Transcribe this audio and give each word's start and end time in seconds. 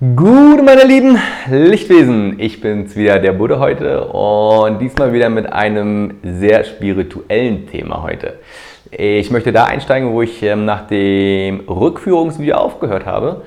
Gute 0.00 0.62
meine 0.62 0.84
lieben 0.84 1.18
Lichtwesen, 1.50 2.38
ich 2.38 2.60
bin's 2.60 2.94
wieder, 2.94 3.18
der 3.18 3.32
Buddha 3.32 3.58
heute 3.58 4.04
und 4.04 4.78
diesmal 4.78 5.12
wieder 5.12 5.28
mit 5.28 5.52
einem 5.52 6.18
sehr 6.22 6.62
spirituellen 6.62 7.66
Thema 7.66 8.04
heute. 8.04 8.38
Ich 8.92 9.32
möchte 9.32 9.50
da 9.50 9.64
einsteigen, 9.64 10.12
wo 10.12 10.22
ich 10.22 10.40
ähm, 10.44 10.64
nach 10.64 10.86
dem 10.86 11.62
Rückführungsvideo 11.68 12.54
aufgehört 12.54 13.06
habe 13.06 13.42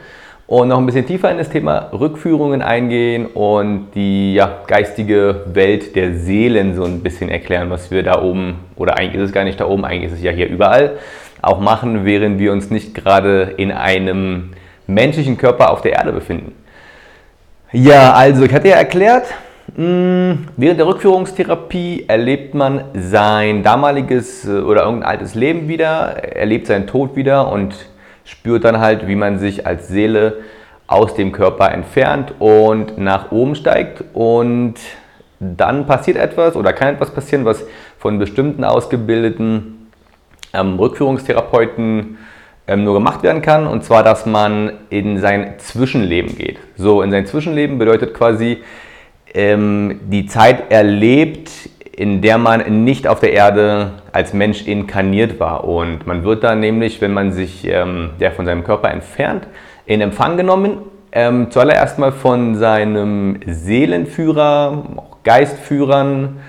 und 0.45 0.67
noch 0.67 0.77
ein 0.77 0.85
bisschen 0.85 1.05
tiefer 1.05 1.31
in 1.31 1.37
das 1.37 1.49
Thema 1.49 1.89
Rückführungen 1.93 2.61
eingehen 2.61 3.27
und 3.27 3.91
die 3.95 4.33
ja, 4.33 4.59
geistige 4.67 5.45
Welt 5.53 5.95
der 5.95 6.15
Seelen 6.15 6.75
so 6.75 6.83
ein 6.83 7.01
bisschen 7.01 7.29
erklären, 7.29 7.69
was 7.69 7.91
wir 7.91 8.03
da 8.03 8.21
oben, 8.21 8.55
oder 8.75 8.97
eigentlich 8.97 9.21
ist 9.21 9.29
es 9.29 9.31
gar 9.31 9.45
nicht 9.45 9.61
da 9.61 9.67
oben, 9.67 9.85
eigentlich 9.85 10.11
ist 10.11 10.17
es 10.17 10.23
ja 10.23 10.31
hier 10.31 10.49
überall, 10.49 10.97
auch 11.41 11.61
machen, 11.61 12.03
während 12.03 12.39
wir 12.39 12.51
uns 12.51 12.69
nicht 12.69 12.93
gerade 12.93 13.53
in 13.55 13.71
einem 13.71 14.49
menschlichen 14.93 15.37
Körper 15.37 15.71
auf 15.71 15.81
der 15.81 15.93
Erde 15.93 16.11
befinden. 16.11 16.53
Ja, 17.71 18.13
also 18.13 18.43
ich 18.43 18.53
hatte 18.53 18.67
ja 18.67 18.75
erklärt, 18.75 19.27
mm, 19.77 20.31
während 20.57 20.79
der 20.79 20.87
Rückführungstherapie 20.87 22.05
erlebt 22.07 22.53
man 22.53 22.83
sein 22.93 23.63
damaliges 23.63 24.45
äh, 24.45 24.59
oder 24.59 24.83
irgendein 24.83 25.09
altes 25.09 25.35
Leben 25.35 25.67
wieder, 25.67 26.35
erlebt 26.35 26.67
seinen 26.67 26.87
Tod 26.87 27.15
wieder 27.15 27.51
und 27.51 27.73
spürt 28.25 28.65
dann 28.65 28.79
halt, 28.79 29.07
wie 29.07 29.15
man 29.15 29.39
sich 29.39 29.65
als 29.65 29.87
Seele 29.87 30.39
aus 30.87 31.15
dem 31.15 31.31
Körper 31.31 31.71
entfernt 31.71 32.33
und 32.39 32.97
nach 32.97 33.31
oben 33.31 33.55
steigt 33.55 34.03
und 34.13 34.75
dann 35.39 35.87
passiert 35.87 36.17
etwas 36.17 36.55
oder 36.55 36.73
kann 36.73 36.93
etwas 36.93 37.11
passieren, 37.11 37.45
was 37.45 37.63
von 37.97 38.19
bestimmten 38.19 38.63
ausgebildeten 38.63 39.89
ähm, 40.53 40.77
Rückführungstherapeuten 40.77 42.17
nur 42.67 42.93
gemacht 42.93 43.23
werden 43.23 43.41
kann, 43.41 43.67
und 43.67 43.83
zwar, 43.83 44.03
dass 44.03 44.25
man 44.25 44.71
in 44.89 45.19
sein 45.19 45.55
Zwischenleben 45.57 46.37
geht. 46.37 46.57
So, 46.77 47.01
in 47.01 47.11
sein 47.11 47.25
Zwischenleben 47.25 47.77
bedeutet 47.77 48.13
quasi 48.13 48.59
ähm, 49.33 49.99
die 50.09 50.25
Zeit 50.25 50.71
erlebt, 50.71 51.49
in 51.95 52.21
der 52.21 52.37
man 52.37 52.83
nicht 52.83 53.07
auf 53.07 53.19
der 53.19 53.33
Erde 53.33 53.91
als 54.11 54.33
Mensch 54.33 54.65
inkarniert 54.65 55.39
war. 55.39 55.65
Und 55.65 56.07
man 56.07 56.23
wird 56.23 56.43
dann 56.43 56.59
nämlich, 56.59 57.01
wenn 57.01 57.13
man 57.13 57.31
sich 57.31 57.67
ähm, 57.67 58.11
der 58.19 58.31
von 58.31 58.45
seinem 58.45 58.63
Körper 58.63 58.89
entfernt, 58.89 59.47
in 59.85 60.01
Empfang 60.01 60.37
genommen, 60.37 60.77
ähm, 61.11 61.51
zuallererst 61.51 61.99
mal 61.99 62.11
von 62.13 62.55
seinem 62.55 63.39
Seelenführer, 63.45 64.83
Geistführern, 65.23 66.39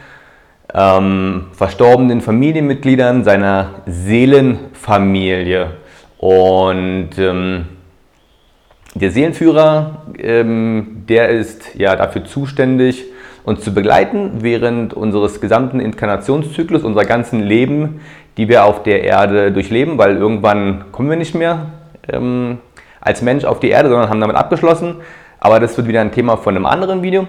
ähm, 0.72 1.47
verstorbenen 1.52 2.20
Familienmitgliedern, 2.20 3.24
seiner 3.24 3.82
Seelenfamilie. 3.86 5.81
Und 6.23 7.19
ähm, 7.19 7.65
der 8.95 9.11
Seelenführer, 9.11 10.03
ähm, 10.20 11.03
der 11.09 11.31
ist 11.31 11.75
ja 11.75 11.97
dafür 11.97 12.25
zuständig, 12.25 13.06
uns 13.42 13.62
zu 13.62 13.75
begleiten 13.75 14.34
während 14.39 14.95
unseres 14.95 15.41
gesamten 15.41 15.81
Inkarnationszyklus, 15.81 16.84
unserer 16.84 17.06
ganzen 17.06 17.41
Leben, 17.41 18.03
die 18.37 18.48
wir 18.48 18.67
auf 18.67 18.84
der 18.84 19.03
Erde 19.03 19.50
durchleben, 19.50 19.98
weil 19.98 20.17
irgendwann 20.17 20.93
kommen 20.93 21.11
wir 21.11 21.17
nicht 21.17 21.34
mehr 21.34 21.73
ähm, 22.09 22.59
als 23.00 23.20
Mensch 23.20 23.45
auf 23.45 23.59
die 23.59 23.70
Erde, 23.70 23.89
sondern 23.89 24.09
haben 24.09 24.20
damit 24.20 24.37
abgeschlossen. 24.37 24.98
Aber 25.41 25.59
das 25.59 25.77
wird 25.77 25.89
wieder 25.89 26.03
ein 26.03 26.12
Thema 26.12 26.37
von 26.37 26.55
einem 26.55 26.67
anderen 26.67 27.03
Video. 27.03 27.27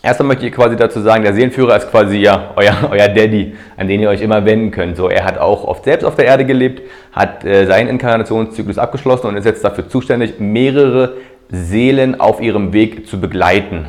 Erstmal 0.00 0.28
möchte 0.28 0.46
ich 0.46 0.52
quasi 0.52 0.76
dazu 0.76 1.00
sagen, 1.00 1.24
der 1.24 1.34
Seelenführer 1.34 1.76
ist 1.76 1.90
quasi 1.90 2.18
ja 2.18 2.52
euer, 2.54 2.74
euer 2.90 3.08
Daddy, 3.08 3.54
an 3.76 3.88
den 3.88 4.00
ihr 4.00 4.08
euch 4.08 4.22
immer 4.22 4.44
wenden 4.44 4.70
könnt. 4.70 4.96
So, 4.96 5.08
er 5.08 5.24
hat 5.24 5.38
auch 5.38 5.64
oft 5.64 5.84
selbst 5.84 6.04
auf 6.04 6.14
der 6.14 6.26
Erde 6.26 6.44
gelebt, 6.44 6.82
hat 7.12 7.44
äh, 7.44 7.66
seinen 7.66 7.88
Inkarnationszyklus 7.88 8.78
abgeschlossen 8.78 9.26
und 9.26 9.36
ist 9.36 9.44
jetzt 9.44 9.64
dafür 9.64 9.88
zuständig, 9.88 10.38
mehrere 10.38 11.14
Seelen 11.50 12.20
auf 12.20 12.40
ihrem 12.40 12.72
Weg 12.72 13.08
zu 13.08 13.20
begleiten. 13.20 13.86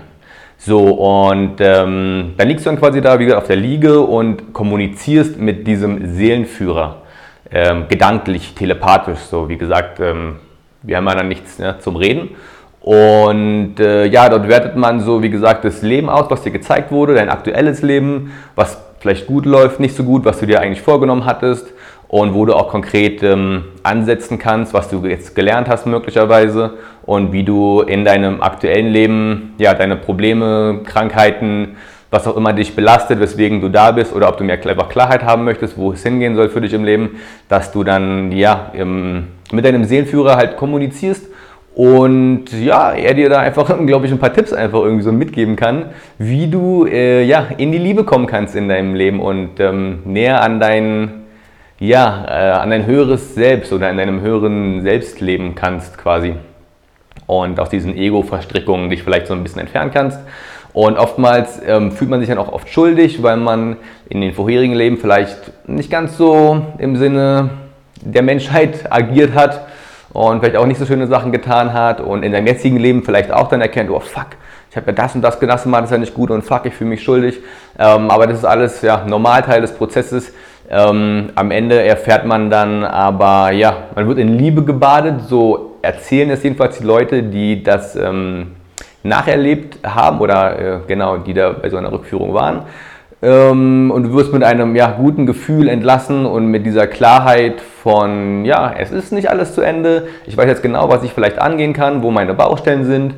So, 0.57 0.91
und 0.91 1.61
ähm, 1.61 2.33
dann 2.37 2.47
liegst 2.47 2.65
du 2.65 2.69
dann 2.69 2.79
quasi 2.79 3.01
da, 3.01 3.17
wie 3.19 3.25
gesagt, 3.25 3.43
auf 3.43 3.47
der 3.47 3.55
Liege 3.55 4.01
und 4.01 4.51
kommunizierst 4.51 5.39
mit 5.39 5.67
diesem 5.67 6.15
Seelenführer. 6.15 7.03
Ähm, 7.51 7.85
gedanklich, 7.87 8.53
telepathisch, 8.55 9.19
so 9.19 9.47
wie 9.47 9.57
gesagt, 9.57 9.99
ähm, 9.99 10.35
wir 10.83 10.97
haben 10.97 11.07
ja 11.07 11.15
dann 11.15 11.27
nichts 11.29 11.59
ne, 11.59 11.77
zum 11.79 11.95
Reden. 11.95 12.29
Und 12.81 13.79
äh, 13.79 14.05
ja, 14.05 14.29
dort 14.29 14.47
wertet 14.47 14.75
man 14.75 15.01
so, 15.01 15.21
wie 15.21 15.29
gesagt, 15.29 15.65
das 15.65 15.81
Leben 15.81 16.09
aus, 16.09 16.29
was 16.29 16.43
dir 16.43 16.51
gezeigt 16.51 16.91
wurde, 16.91 17.13
dein 17.13 17.29
aktuelles 17.29 17.81
Leben, 17.81 18.31
was 18.55 18.77
vielleicht 18.99 19.27
gut 19.27 19.45
läuft, 19.45 19.79
nicht 19.79 19.95
so 19.95 20.03
gut, 20.03 20.25
was 20.25 20.39
du 20.39 20.45
dir 20.45 20.61
eigentlich 20.61 20.81
vorgenommen 20.81 21.25
hattest 21.25 21.67
und 22.07 22.33
wo 22.33 22.45
du 22.45 22.53
auch 22.53 22.69
konkret 22.69 23.21
ähm, 23.21 23.65
ansetzen 23.83 24.39
kannst, 24.39 24.73
was 24.73 24.89
du 24.89 25.05
jetzt 25.05 25.35
gelernt 25.35 25.69
hast 25.69 25.85
möglicherweise 25.85 26.73
und 27.03 27.31
wie 27.31 27.43
du 27.43 27.81
in 27.81 28.05
deinem 28.05 28.41
aktuellen 28.41 28.87
Leben 28.87 29.53
ja 29.57 29.73
deine 29.73 29.95
Probleme, 29.95 30.81
Krankheiten, 30.85 31.75
was 32.11 32.27
auch 32.27 32.35
immer 32.35 32.53
dich 32.53 32.75
belastet, 32.75 33.19
weswegen 33.19 33.61
du 33.61 33.69
da 33.69 33.91
bist 33.91 34.13
oder 34.15 34.29
ob 34.29 34.37
du 34.37 34.43
mehr 34.43 34.55
einfach 34.55 34.89
Klarheit 34.89 35.23
haben 35.23 35.43
möchtest, 35.43 35.77
wo 35.77 35.91
es 35.91 36.01
hingehen 36.01 36.35
soll 36.35 36.49
für 36.49 36.61
dich 36.61 36.73
im 36.73 36.83
Leben, 36.83 37.19
dass 37.47 37.71
du 37.71 37.83
dann 37.83 38.31
ja 38.31 38.71
im, 38.73 39.27
mit 39.51 39.63
deinem 39.63 39.83
Seelenführer 39.83 40.35
halt 40.35 40.57
kommunizierst 40.57 41.28
und 41.79 42.51
ja, 42.51 42.91
er 42.91 43.13
dir 43.13 43.29
da 43.29 43.39
einfach, 43.39 43.73
glaube 43.85 44.05
ich, 44.05 44.11
ein 44.11 44.19
paar 44.19 44.33
Tipps 44.33 44.51
einfach 44.51 44.81
irgendwie 44.81 45.03
so 45.03 45.13
mitgeben 45.13 45.55
kann, 45.55 45.85
wie 46.17 46.47
du 46.47 46.85
äh, 46.85 47.23
ja, 47.23 47.47
in 47.55 47.71
die 47.71 47.77
Liebe 47.77 48.03
kommen 48.03 48.27
kannst 48.27 48.53
in 48.53 48.67
deinem 48.67 48.95
Leben 48.95 49.21
und 49.21 49.61
ähm, 49.61 49.99
näher 50.03 50.41
an 50.41 50.59
dein, 50.59 51.23
ja, 51.79 52.25
äh, 52.27 52.51
an 52.51 52.71
dein 52.71 52.85
höheres 52.85 53.33
Selbst 53.33 53.71
oder 53.71 53.89
in 53.89 53.95
deinem 53.95 54.19
höheren 54.19 54.81
Selbst 54.81 55.21
leben 55.21 55.55
kannst 55.55 55.97
quasi. 55.97 56.33
Und 57.27 57.57
aus 57.61 57.69
diesen 57.69 57.95
Ego-Verstrickungen 57.95 58.89
dich 58.89 59.01
vielleicht 59.01 59.27
so 59.27 59.33
ein 59.33 59.43
bisschen 59.43 59.61
entfernen 59.61 59.91
kannst. 59.93 60.19
Und 60.73 60.97
oftmals 60.97 61.61
ähm, 61.65 61.93
fühlt 61.93 62.09
man 62.09 62.19
sich 62.19 62.27
dann 62.27 62.39
auch 62.39 62.51
oft 62.51 62.67
schuldig, 62.67 63.23
weil 63.23 63.37
man 63.37 63.77
in 64.09 64.19
den 64.19 64.33
vorherigen 64.33 64.75
Leben 64.75 64.97
vielleicht 64.97 65.69
nicht 65.69 65.89
ganz 65.89 66.17
so 66.17 66.61
im 66.77 66.97
Sinne 66.97 67.51
der 68.01 68.21
Menschheit 68.21 68.91
agiert 68.91 69.33
hat 69.33 69.68
und 70.11 70.39
vielleicht 70.39 70.57
auch 70.57 70.65
nicht 70.65 70.79
so 70.79 70.85
schöne 70.85 71.07
Sachen 71.07 71.31
getan 71.31 71.73
hat 71.73 72.01
und 72.01 72.23
in 72.23 72.31
seinem 72.31 72.47
jetzigen 72.47 72.77
Leben 72.77 73.03
vielleicht 73.03 73.31
auch 73.31 73.47
dann 73.47 73.61
erkennt, 73.61 73.89
oh 73.89 73.99
fuck, 73.99 74.27
ich 74.69 74.77
habe 74.77 74.87
ja 74.87 74.93
das 74.93 75.15
und 75.15 75.21
das 75.21 75.39
gelassen, 75.39 75.71
das 75.71 75.91
ja 75.91 75.97
nicht 75.97 76.13
gut 76.13 76.31
und 76.31 76.43
fuck, 76.43 76.65
ich 76.65 76.73
fühle 76.73 76.91
mich 76.91 77.03
schuldig. 77.03 77.39
Ähm, 77.77 78.09
aber 78.09 78.27
das 78.27 78.39
ist 78.39 78.45
alles 78.45 78.81
ja 78.81 79.03
normal 79.05 79.41
Teil 79.43 79.61
des 79.61 79.73
Prozesses. 79.73 80.31
Ähm, 80.69 81.31
am 81.33 81.49
Ende 81.49 81.83
erfährt 81.83 82.25
man 82.25 82.49
dann 82.51 82.83
aber, 82.83 83.51
ja, 83.51 83.75
man 83.95 84.07
wird 84.07 84.19
in 84.19 84.37
Liebe 84.37 84.63
gebadet, 84.63 85.21
so 85.27 85.77
erzählen 85.81 86.29
es 86.29 86.43
jedenfalls 86.43 86.77
die 86.77 86.83
Leute, 86.83 87.23
die 87.23 87.63
das 87.63 87.95
ähm, 87.95 88.55
nacherlebt 89.01 89.79
haben 89.83 90.19
oder 90.19 90.59
äh, 90.59 90.79
genau, 90.87 91.17
die 91.17 91.33
da 91.33 91.51
bei 91.51 91.69
so 91.69 91.77
einer 91.77 91.91
Rückführung 91.91 92.33
waren. 92.33 92.63
Ähm, 93.21 93.91
und 93.91 94.03
du 94.03 94.13
wirst 94.13 94.31
mit 94.31 94.43
einem 94.43 94.75
ja, 94.75 94.91
guten 94.91 95.25
Gefühl 95.25 95.67
entlassen 95.67 96.25
und 96.25 96.47
mit 96.47 96.65
dieser 96.65 96.87
Klarheit 96.87 97.59
von, 97.59 98.45
ja, 98.45 98.73
es 98.77 98.91
ist 98.91 99.11
nicht 99.11 99.29
alles 99.29 99.53
zu 99.53 99.61
Ende, 99.61 100.07
ich 100.25 100.37
weiß 100.37 100.47
jetzt 100.47 100.61
genau, 100.61 100.89
was 100.89 101.03
ich 101.03 101.11
vielleicht 101.11 101.39
angehen 101.39 101.73
kann, 101.73 102.01
wo 102.01 102.11
meine 102.11 102.33
Baustellen 102.33 102.85
sind. 102.85 103.15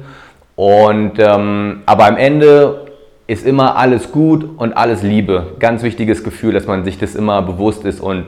Und, 0.56 1.14
ähm, 1.20 1.82
aber 1.86 2.06
am 2.06 2.18
Ende 2.18 2.88
ist 3.28 3.46
immer 3.46 3.78
alles 3.78 4.12
gut 4.12 4.48
und 4.58 4.74
alles 4.74 5.04
Liebe. 5.04 5.54
Ganz 5.60 5.84
wichtiges 5.84 6.24
Gefühl, 6.24 6.54
dass 6.54 6.68
man 6.68 6.84
sich 6.84 6.98
das 6.98 7.16
immer 7.16 7.42
bewusst 7.42 7.86
ist 7.86 8.02
und 8.02 8.26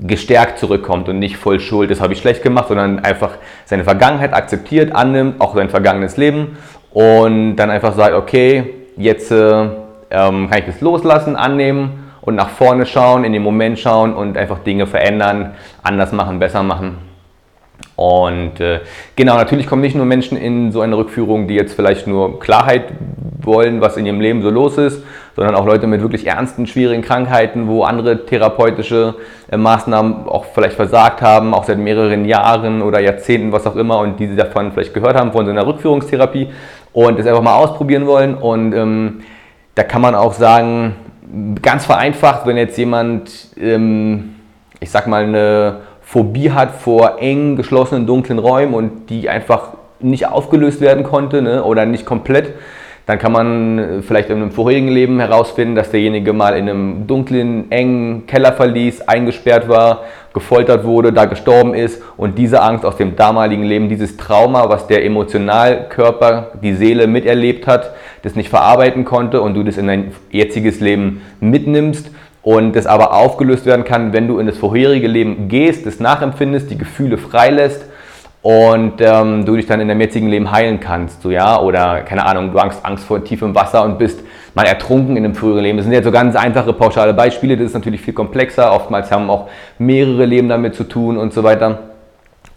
gestärkt 0.00 0.58
zurückkommt 0.58 1.08
und 1.08 1.18
nicht 1.18 1.36
voll 1.36 1.60
Schuld, 1.60 1.90
das 1.90 2.00
habe 2.00 2.14
ich 2.14 2.18
schlecht 2.18 2.42
gemacht, 2.42 2.68
sondern 2.68 2.98
einfach 2.98 3.36
seine 3.64 3.84
Vergangenheit 3.84 4.34
akzeptiert, 4.34 4.94
annimmt, 4.94 5.40
auch 5.40 5.54
sein 5.54 5.68
vergangenes 5.68 6.16
Leben 6.16 6.56
und 6.92 7.56
dann 7.56 7.70
einfach 7.70 7.94
sagt, 7.94 8.14
okay, 8.14 8.74
jetzt 8.96 9.30
äh, 9.30 9.68
ähm, 10.10 10.48
kann 10.48 10.60
ich 10.60 10.66
das 10.66 10.80
loslassen, 10.80 11.36
annehmen 11.36 12.04
und 12.20 12.34
nach 12.34 12.50
vorne 12.50 12.86
schauen, 12.86 13.24
in 13.24 13.32
den 13.32 13.42
Moment 13.42 13.78
schauen 13.78 14.14
und 14.14 14.36
einfach 14.36 14.60
Dinge 14.60 14.86
verändern, 14.86 15.54
anders 15.82 16.12
machen, 16.12 16.38
besser 16.38 16.62
machen. 16.62 16.98
Und 17.96 18.60
äh, 18.60 18.80
genau, 19.14 19.36
natürlich 19.36 19.66
kommen 19.66 19.82
nicht 19.82 19.94
nur 19.94 20.04
Menschen 20.04 20.36
in 20.36 20.72
so 20.72 20.80
eine 20.80 20.96
Rückführung, 20.96 21.46
die 21.46 21.54
jetzt 21.54 21.74
vielleicht 21.74 22.06
nur 22.06 22.40
Klarheit 22.40 22.86
wollen, 23.40 23.80
was 23.80 23.96
in 23.96 24.06
ihrem 24.06 24.20
Leben 24.20 24.42
so 24.42 24.50
los 24.50 24.78
ist, 24.78 25.04
sondern 25.36 25.54
auch 25.54 25.66
Leute 25.66 25.86
mit 25.86 26.00
wirklich 26.00 26.26
ernsten, 26.26 26.66
schwierigen 26.66 27.02
Krankheiten, 27.02 27.68
wo 27.68 27.84
andere 27.84 28.26
therapeutische 28.26 29.14
äh, 29.50 29.56
Maßnahmen 29.56 30.26
auch 30.26 30.46
vielleicht 30.46 30.74
versagt 30.74 31.22
haben, 31.22 31.54
auch 31.54 31.64
seit 31.64 31.78
mehreren 31.78 32.24
Jahren 32.24 32.82
oder 32.82 33.00
Jahrzehnten, 33.00 33.52
was 33.52 33.66
auch 33.66 33.76
immer, 33.76 33.98
und 33.98 34.18
die 34.18 34.26
sie 34.26 34.36
davon 34.36 34.72
vielleicht 34.72 34.94
gehört 34.94 35.18
haben 35.18 35.32
von 35.32 35.44
so 35.44 35.52
einer 35.52 35.66
Rückführungstherapie 35.66 36.48
und 36.92 37.18
es 37.18 37.26
einfach 37.26 37.42
mal 37.42 37.56
ausprobieren 37.56 38.06
wollen. 38.06 38.34
Und 38.34 38.72
ähm, 38.72 39.20
da 39.74 39.82
kann 39.82 40.00
man 40.00 40.14
auch 40.14 40.34
sagen, 40.34 40.96
ganz 41.62 41.84
vereinfacht, 41.84 42.46
wenn 42.46 42.56
jetzt 42.56 42.78
jemand, 42.78 43.30
ähm, 43.58 44.36
ich 44.80 44.90
sag 44.90 45.06
mal, 45.06 45.24
eine 45.24 45.80
Phobie 46.02 46.50
hat 46.52 46.72
vor 46.72 47.18
eng 47.18 47.56
geschlossenen 47.56 48.06
dunklen 48.06 48.38
Räumen 48.38 48.74
und 48.74 49.10
die 49.10 49.28
einfach 49.28 49.70
nicht 50.00 50.28
aufgelöst 50.28 50.80
werden 50.80 51.02
konnte 51.02 51.42
ne, 51.42 51.64
oder 51.64 51.86
nicht 51.86 52.04
komplett, 52.04 52.52
Dann 53.06 53.18
kann 53.18 53.32
man 53.32 53.78
äh, 53.78 54.02
vielleicht 54.02 54.30
in 54.30 54.36
einem 54.36 54.50
vorherigen 54.50 54.88
Leben 54.88 55.20
herausfinden, 55.20 55.74
dass 55.74 55.90
derjenige 55.90 56.32
mal 56.32 56.56
in 56.56 56.68
einem 56.68 57.06
dunklen, 57.06 57.70
engen 57.70 58.26
Kellerverlies 58.26 59.02
eingesperrt 59.02 59.68
war, 59.68 60.04
gefoltert 60.32 60.84
wurde, 60.84 61.12
da 61.12 61.26
gestorben 61.26 61.74
ist. 61.74 62.02
Und 62.16 62.38
diese 62.38 62.62
Angst 62.62 62.84
aus 62.84 62.96
dem 62.96 63.14
damaligen 63.14 63.62
Leben, 63.62 63.88
dieses 63.88 64.16
Trauma, 64.16 64.68
was 64.70 64.86
der 64.86 65.04
Emotionalkörper, 65.04 66.52
die 66.62 66.74
Seele 66.74 67.06
miterlebt 67.06 67.66
hat, 67.66 67.94
das 68.22 68.36
nicht 68.36 68.48
verarbeiten 68.48 69.04
konnte 69.04 69.42
und 69.42 69.54
du 69.54 69.62
das 69.62 69.76
in 69.76 69.86
dein 69.86 70.12
jetziges 70.30 70.80
Leben 70.80 71.20
mitnimmst 71.40 72.10
und 72.42 72.74
das 72.74 72.86
aber 72.86 73.12
aufgelöst 73.12 73.66
werden 73.66 73.84
kann, 73.84 74.12
wenn 74.14 74.28
du 74.28 74.38
in 74.38 74.46
das 74.46 74.56
vorherige 74.56 75.08
Leben 75.08 75.48
gehst, 75.48 75.86
das 75.86 76.00
nachempfindest, 76.00 76.70
die 76.70 76.78
Gefühle 76.78 77.18
freilässt 77.18 77.84
und 78.44 79.00
ähm, 79.00 79.46
du 79.46 79.56
dich 79.56 79.64
dann 79.64 79.80
in 79.80 79.88
deinem 79.88 80.02
jetzigen 80.02 80.28
Leben 80.28 80.52
heilen 80.52 80.78
kannst, 80.78 81.22
so 81.22 81.30
ja, 81.30 81.58
oder 81.58 82.02
keine 82.02 82.26
Ahnung, 82.26 82.52
du 82.52 82.60
hast 82.60 82.84
Angst 82.84 83.06
vor 83.06 83.24
tiefem 83.24 83.54
Wasser 83.54 83.82
und 83.82 83.98
bist 83.98 84.20
mal 84.52 84.66
ertrunken 84.66 85.16
in 85.16 85.24
einem 85.24 85.34
früheren 85.34 85.62
Leben. 85.62 85.78
Das 85.78 85.86
sind 85.86 85.94
jetzt 85.94 86.04
so 86.04 86.12
ganz 86.12 86.36
einfache 86.36 86.74
pauschale 86.74 87.14
Beispiele, 87.14 87.56
das 87.56 87.68
ist 87.68 87.72
natürlich 87.72 88.02
viel 88.02 88.12
komplexer, 88.12 88.70
oftmals 88.70 89.10
haben 89.10 89.30
auch 89.30 89.48
mehrere 89.78 90.26
Leben 90.26 90.50
damit 90.50 90.74
zu 90.74 90.84
tun 90.84 91.16
und 91.16 91.32
so 91.32 91.42
weiter. 91.42 91.84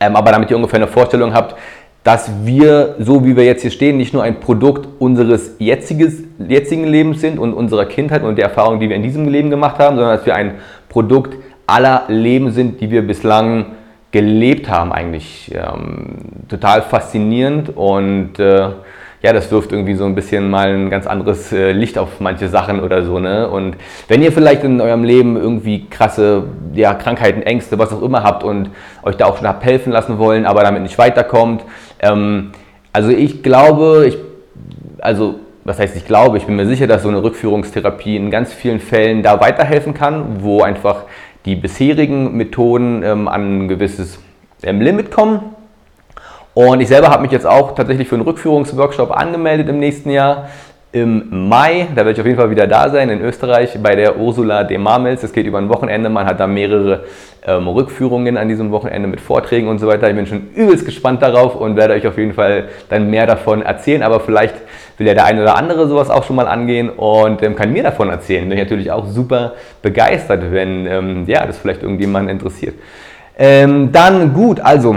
Ähm, 0.01 0.17
aber 0.17 0.33
damit 0.33 0.51
ihr 0.51 0.57
ungefähr 0.57 0.75
eine 0.75 0.87
Vorstellung 0.87 1.33
habt, 1.33 1.55
dass 2.03 2.31
wir, 2.43 2.95
so 2.99 3.23
wie 3.23 3.37
wir 3.37 3.45
jetzt 3.45 3.61
hier 3.61 3.71
stehen, 3.71 3.95
nicht 3.95 4.13
nur 4.13 4.23
ein 4.23 4.41
Produkt 4.41 4.89
unseres 4.99 5.55
jetziges, 5.57 6.21
jetzigen 6.37 6.83
Lebens 6.83 7.21
sind 7.21 7.39
und 7.39 7.53
unserer 7.53 7.85
Kindheit 7.85 8.23
und 8.23 8.35
der 8.35 8.47
Erfahrung, 8.47 8.81
die 8.81 8.89
wir 8.89 8.97
in 8.97 9.03
diesem 9.03 9.29
Leben 9.29 9.49
gemacht 9.49 9.79
haben, 9.79 9.95
sondern 9.95 10.17
dass 10.17 10.25
wir 10.25 10.35
ein 10.35 10.55
Produkt 10.89 11.37
aller 11.65 12.03
Leben 12.09 12.51
sind, 12.51 12.81
die 12.81 12.91
wir 12.91 13.07
bislang 13.07 13.76
gelebt 14.17 14.67
haben. 14.67 14.91
Eigentlich 14.91 15.51
ähm, 15.53 16.15
total 16.49 16.81
faszinierend 16.81 17.75
und 17.75 18.39
äh, 18.39 18.69
ja, 19.21 19.33
das 19.33 19.51
wirft 19.51 19.71
irgendwie 19.71 19.93
so 19.93 20.05
ein 20.05 20.15
bisschen 20.15 20.49
mal 20.49 20.69
ein 20.69 20.89
ganz 20.89 21.05
anderes 21.05 21.51
äh, 21.51 21.71
Licht 21.71 21.97
auf 21.99 22.19
manche 22.19 22.49
Sachen 22.49 22.79
oder 22.81 23.03
so. 23.03 23.19
Ne? 23.19 23.47
Und 23.47 23.75
wenn 24.07 24.23
ihr 24.23 24.31
vielleicht 24.31 24.63
in 24.63 24.81
eurem 24.81 25.03
Leben 25.03 25.37
irgendwie 25.37 25.85
krasse 25.87 26.43
ja, 26.73 26.95
Krankheiten, 26.95 27.43
Ängste, 27.43 27.77
was 27.77 27.91
auch 27.93 28.01
immer 28.01 28.23
habt 28.23 28.43
und 28.43 28.69
euch 29.03 29.17
da 29.17 29.25
auch 29.25 29.37
schon 29.37 29.47
habt 29.47 29.63
helfen 29.63 29.91
lassen 29.91 30.17
wollen, 30.17 30.45
aber 30.45 30.63
damit 30.63 30.81
nicht 30.81 30.97
weiterkommt, 30.97 31.63
ähm, 31.99 32.51
also 32.93 33.09
ich 33.09 33.43
glaube, 33.43 34.05
ich, 34.07 34.17
also 34.99 35.35
was 35.63 35.79
heißt 35.79 35.95
ich 35.97 36.05
glaube, 36.05 36.37
ich 36.37 36.45
bin 36.45 36.55
mir 36.55 36.65
sicher, 36.65 36.87
dass 36.87 37.03
so 37.03 37.09
eine 37.09 37.21
Rückführungstherapie 37.21 38.15
in 38.15 38.31
ganz 38.31 38.53
vielen 38.53 38.79
Fällen 38.79 39.21
da 39.21 39.39
weiterhelfen 39.41 39.93
kann, 39.93 40.37
wo 40.39 40.61
einfach 40.61 41.03
die 41.47 41.55
bisherigen 41.55 42.35
Methoden 42.35 43.01
ähm, 43.03 43.27
an 43.27 43.63
ein 43.63 43.67
gewisses 43.69 44.19
ähm, 44.63 44.81
Limit 44.81 45.11
kommen. 45.11 45.55
Und 46.53 46.81
ich 46.81 46.89
selber 46.89 47.09
habe 47.09 47.21
mich 47.21 47.31
jetzt 47.31 47.45
auch 47.45 47.73
tatsächlich 47.73 48.07
für 48.09 48.15
einen 48.15 48.25
Rückführungsworkshop 48.25 49.11
angemeldet 49.11 49.69
im 49.69 49.79
nächsten 49.79 50.09
Jahr 50.09 50.49
im 51.01 51.47
Mai, 51.49 51.87
da 51.93 51.97
werde 51.97 52.11
ich 52.11 52.19
auf 52.19 52.25
jeden 52.25 52.37
Fall 52.37 52.49
wieder 52.49 52.67
da 52.67 52.89
sein 52.89 53.09
in 53.09 53.21
Österreich 53.21 53.77
bei 53.81 53.95
der 53.95 54.17
Ursula 54.17 54.63
de 54.63 54.77
Marmels. 54.77 55.23
Es 55.23 55.31
geht 55.31 55.45
über 55.45 55.57
ein 55.57 55.69
Wochenende, 55.69 56.09
man 56.09 56.25
hat 56.25 56.39
da 56.39 56.47
mehrere 56.47 57.05
ähm, 57.45 57.67
Rückführungen 57.67 58.37
an 58.37 58.47
diesem 58.47 58.71
Wochenende 58.71 59.07
mit 59.07 59.21
Vorträgen 59.21 59.67
und 59.67 59.79
so 59.79 59.87
weiter. 59.87 60.09
Ich 60.09 60.15
bin 60.15 60.25
schon 60.25 60.49
übelst 60.55 60.85
gespannt 60.85 61.21
darauf 61.21 61.55
und 61.55 61.75
werde 61.75 61.93
euch 61.93 62.07
auf 62.07 62.17
jeden 62.17 62.33
Fall 62.33 62.65
dann 62.89 63.09
mehr 63.09 63.25
davon 63.25 63.61
erzählen. 63.61 64.03
Aber 64.03 64.19
vielleicht 64.19 64.55
will 64.97 65.07
ja 65.07 65.13
der 65.13 65.25
eine 65.25 65.41
oder 65.43 65.55
andere 65.55 65.87
sowas 65.87 66.09
auch 66.09 66.23
schon 66.23 66.35
mal 66.35 66.47
angehen 66.47 66.89
und 66.89 67.43
ähm, 67.43 67.55
kann 67.55 67.71
mir 67.71 67.83
davon 67.83 68.09
erzählen. 68.09 68.49
Bin 68.49 68.57
ich 68.57 68.63
natürlich 68.63 68.91
auch 68.91 69.05
super 69.07 69.53
begeistert, 69.81 70.51
wenn 70.51 70.87
ähm, 70.87 71.23
ja, 71.27 71.45
das 71.45 71.57
vielleicht 71.57 71.83
irgendjemanden 71.83 72.29
interessiert. 72.29 72.75
Ähm, 73.37 73.91
dann 73.91 74.33
gut, 74.33 74.59
also 74.59 74.95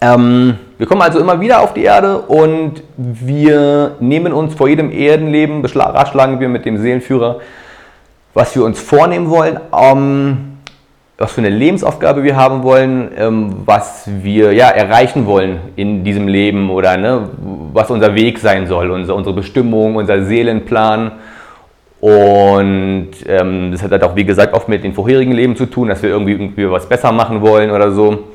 ähm, 0.00 0.56
wir 0.80 0.86
kommen 0.86 1.02
also 1.02 1.20
immer 1.20 1.42
wieder 1.42 1.60
auf 1.60 1.74
die 1.74 1.82
Erde 1.82 2.20
und 2.20 2.82
wir 2.96 3.96
nehmen 4.00 4.32
uns 4.32 4.54
vor 4.54 4.66
jedem 4.66 4.90
Erdenleben, 4.90 5.60
beschlagen 5.60 6.40
wir 6.40 6.48
mit 6.48 6.64
dem 6.64 6.78
Seelenführer, 6.78 7.40
was 8.32 8.56
wir 8.56 8.64
uns 8.64 8.80
vornehmen 8.80 9.28
wollen, 9.28 9.60
ähm, 9.78 10.56
was 11.18 11.32
für 11.32 11.42
eine 11.42 11.50
Lebensaufgabe 11.50 12.22
wir 12.22 12.34
haben 12.34 12.62
wollen, 12.62 13.10
ähm, 13.14 13.56
was 13.66 14.08
wir 14.22 14.54
ja, 14.54 14.70
erreichen 14.70 15.26
wollen 15.26 15.58
in 15.76 16.02
diesem 16.02 16.28
Leben 16.28 16.70
oder 16.70 16.96
ne, 16.96 17.28
was 17.74 17.90
unser 17.90 18.14
Weg 18.14 18.38
sein 18.38 18.66
soll, 18.66 18.90
unser, 18.90 19.14
unsere 19.16 19.36
Bestimmung, 19.36 19.96
unser 19.96 20.24
Seelenplan. 20.24 21.12
Und 22.00 23.10
ähm, 23.28 23.70
das 23.70 23.82
hat 23.82 23.90
halt 23.90 24.02
auch, 24.02 24.16
wie 24.16 24.24
gesagt, 24.24 24.54
oft 24.54 24.70
mit 24.70 24.82
den 24.82 24.94
vorherigen 24.94 25.32
Leben 25.32 25.56
zu 25.56 25.66
tun, 25.66 25.88
dass 25.88 26.02
wir 26.02 26.08
irgendwie, 26.08 26.32
irgendwie 26.32 26.70
was 26.70 26.88
besser 26.88 27.12
machen 27.12 27.42
wollen 27.42 27.70
oder 27.70 27.92
so. 27.92 28.30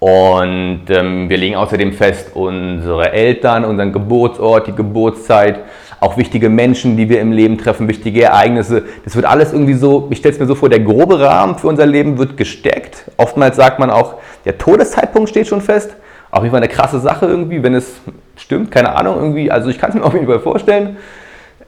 Und 0.00 0.82
ähm, 0.90 1.28
wir 1.28 1.36
legen 1.36 1.56
außerdem 1.56 1.92
fest 1.92 2.30
unsere 2.34 3.12
Eltern, 3.12 3.64
unseren 3.64 3.92
Geburtsort, 3.92 4.68
die 4.68 4.74
Geburtszeit, 4.74 5.60
auch 6.00 6.16
wichtige 6.16 6.48
Menschen, 6.48 6.96
die 6.96 7.08
wir 7.08 7.20
im 7.20 7.32
Leben 7.32 7.58
treffen, 7.58 7.88
wichtige 7.88 8.22
Ereignisse. 8.22 8.84
Das 9.04 9.16
wird 9.16 9.26
alles 9.26 9.52
irgendwie 9.52 9.74
so, 9.74 10.06
ich 10.10 10.18
stelle 10.18 10.34
es 10.34 10.40
mir 10.40 10.46
so 10.46 10.54
vor, 10.54 10.68
der 10.68 10.80
grobe 10.80 11.18
Rahmen 11.18 11.58
für 11.58 11.66
unser 11.66 11.86
Leben 11.86 12.18
wird 12.18 12.36
gesteckt. 12.36 13.04
Oftmals 13.16 13.56
sagt 13.56 13.80
man 13.80 13.90
auch, 13.90 14.14
der 14.44 14.56
Todeszeitpunkt 14.56 15.28
steht 15.28 15.48
schon 15.48 15.60
fest. 15.60 15.96
Auf 16.30 16.42
jeden 16.42 16.52
Fall 16.52 16.62
eine 16.62 16.72
krasse 16.72 17.00
Sache 17.00 17.26
irgendwie, 17.26 17.62
wenn 17.62 17.74
es 17.74 18.00
stimmt, 18.36 18.70
keine 18.70 18.94
Ahnung 18.94 19.16
irgendwie. 19.16 19.50
Also 19.50 19.70
ich 19.70 19.78
kann 19.78 19.90
es 19.90 19.96
mir 19.96 20.02
auf 20.04 20.14
jeden 20.14 20.26
Fall 20.26 20.40
vorstellen. 20.40 20.96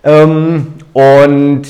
Ähm, 0.05 0.75
und 0.93 1.63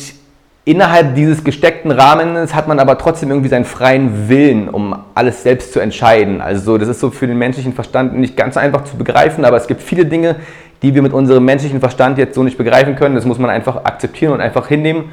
Innerhalb 0.71 1.17
dieses 1.17 1.43
gesteckten 1.43 1.91
Rahmens 1.91 2.55
hat 2.55 2.69
man 2.69 2.79
aber 2.79 2.97
trotzdem 2.97 3.29
irgendwie 3.31 3.49
seinen 3.49 3.65
freien 3.65 4.29
Willen, 4.29 4.69
um 4.69 4.95
alles 5.17 5.43
selbst 5.43 5.73
zu 5.73 5.81
entscheiden. 5.81 6.41
Also 6.41 6.79
das 6.79 6.89
ist 6.89 7.01
so 7.01 7.11
für 7.11 7.27
den 7.27 7.39
menschlichen 7.39 7.73
Verstand 7.73 8.17
nicht 8.17 8.37
ganz 8.37 8.57
einfach 8.57 8.85
zu 8.85 8.97
begreifen, 8.97 9.45
aber 9.45 9.57
es 9.57 9.67
gibt 9.67 9.83
viele 9.83 10.07
Dinge, 10.07 10.37
die 10.81 10.95
wir 10.95 11.03
mit 11.03 11.13
unserem 11.13 11.45
menschlichen 11.45 11.81
Verstand 11.81 12.19
jetzt 12.19 12.37
so 12.37 12.45
nicht 12.45 12.57
begreifen 12.57 12.95
können. 12.95 13.17
Das 13.17 13.25
muss 13.25 13.41
man 13.41 13.51
einfach 13.51 13.85
akzeptieren 13.85 14.33
und 14.33 14.41
einfach 14.41 14.69
hinnehmen. 14.69 15.07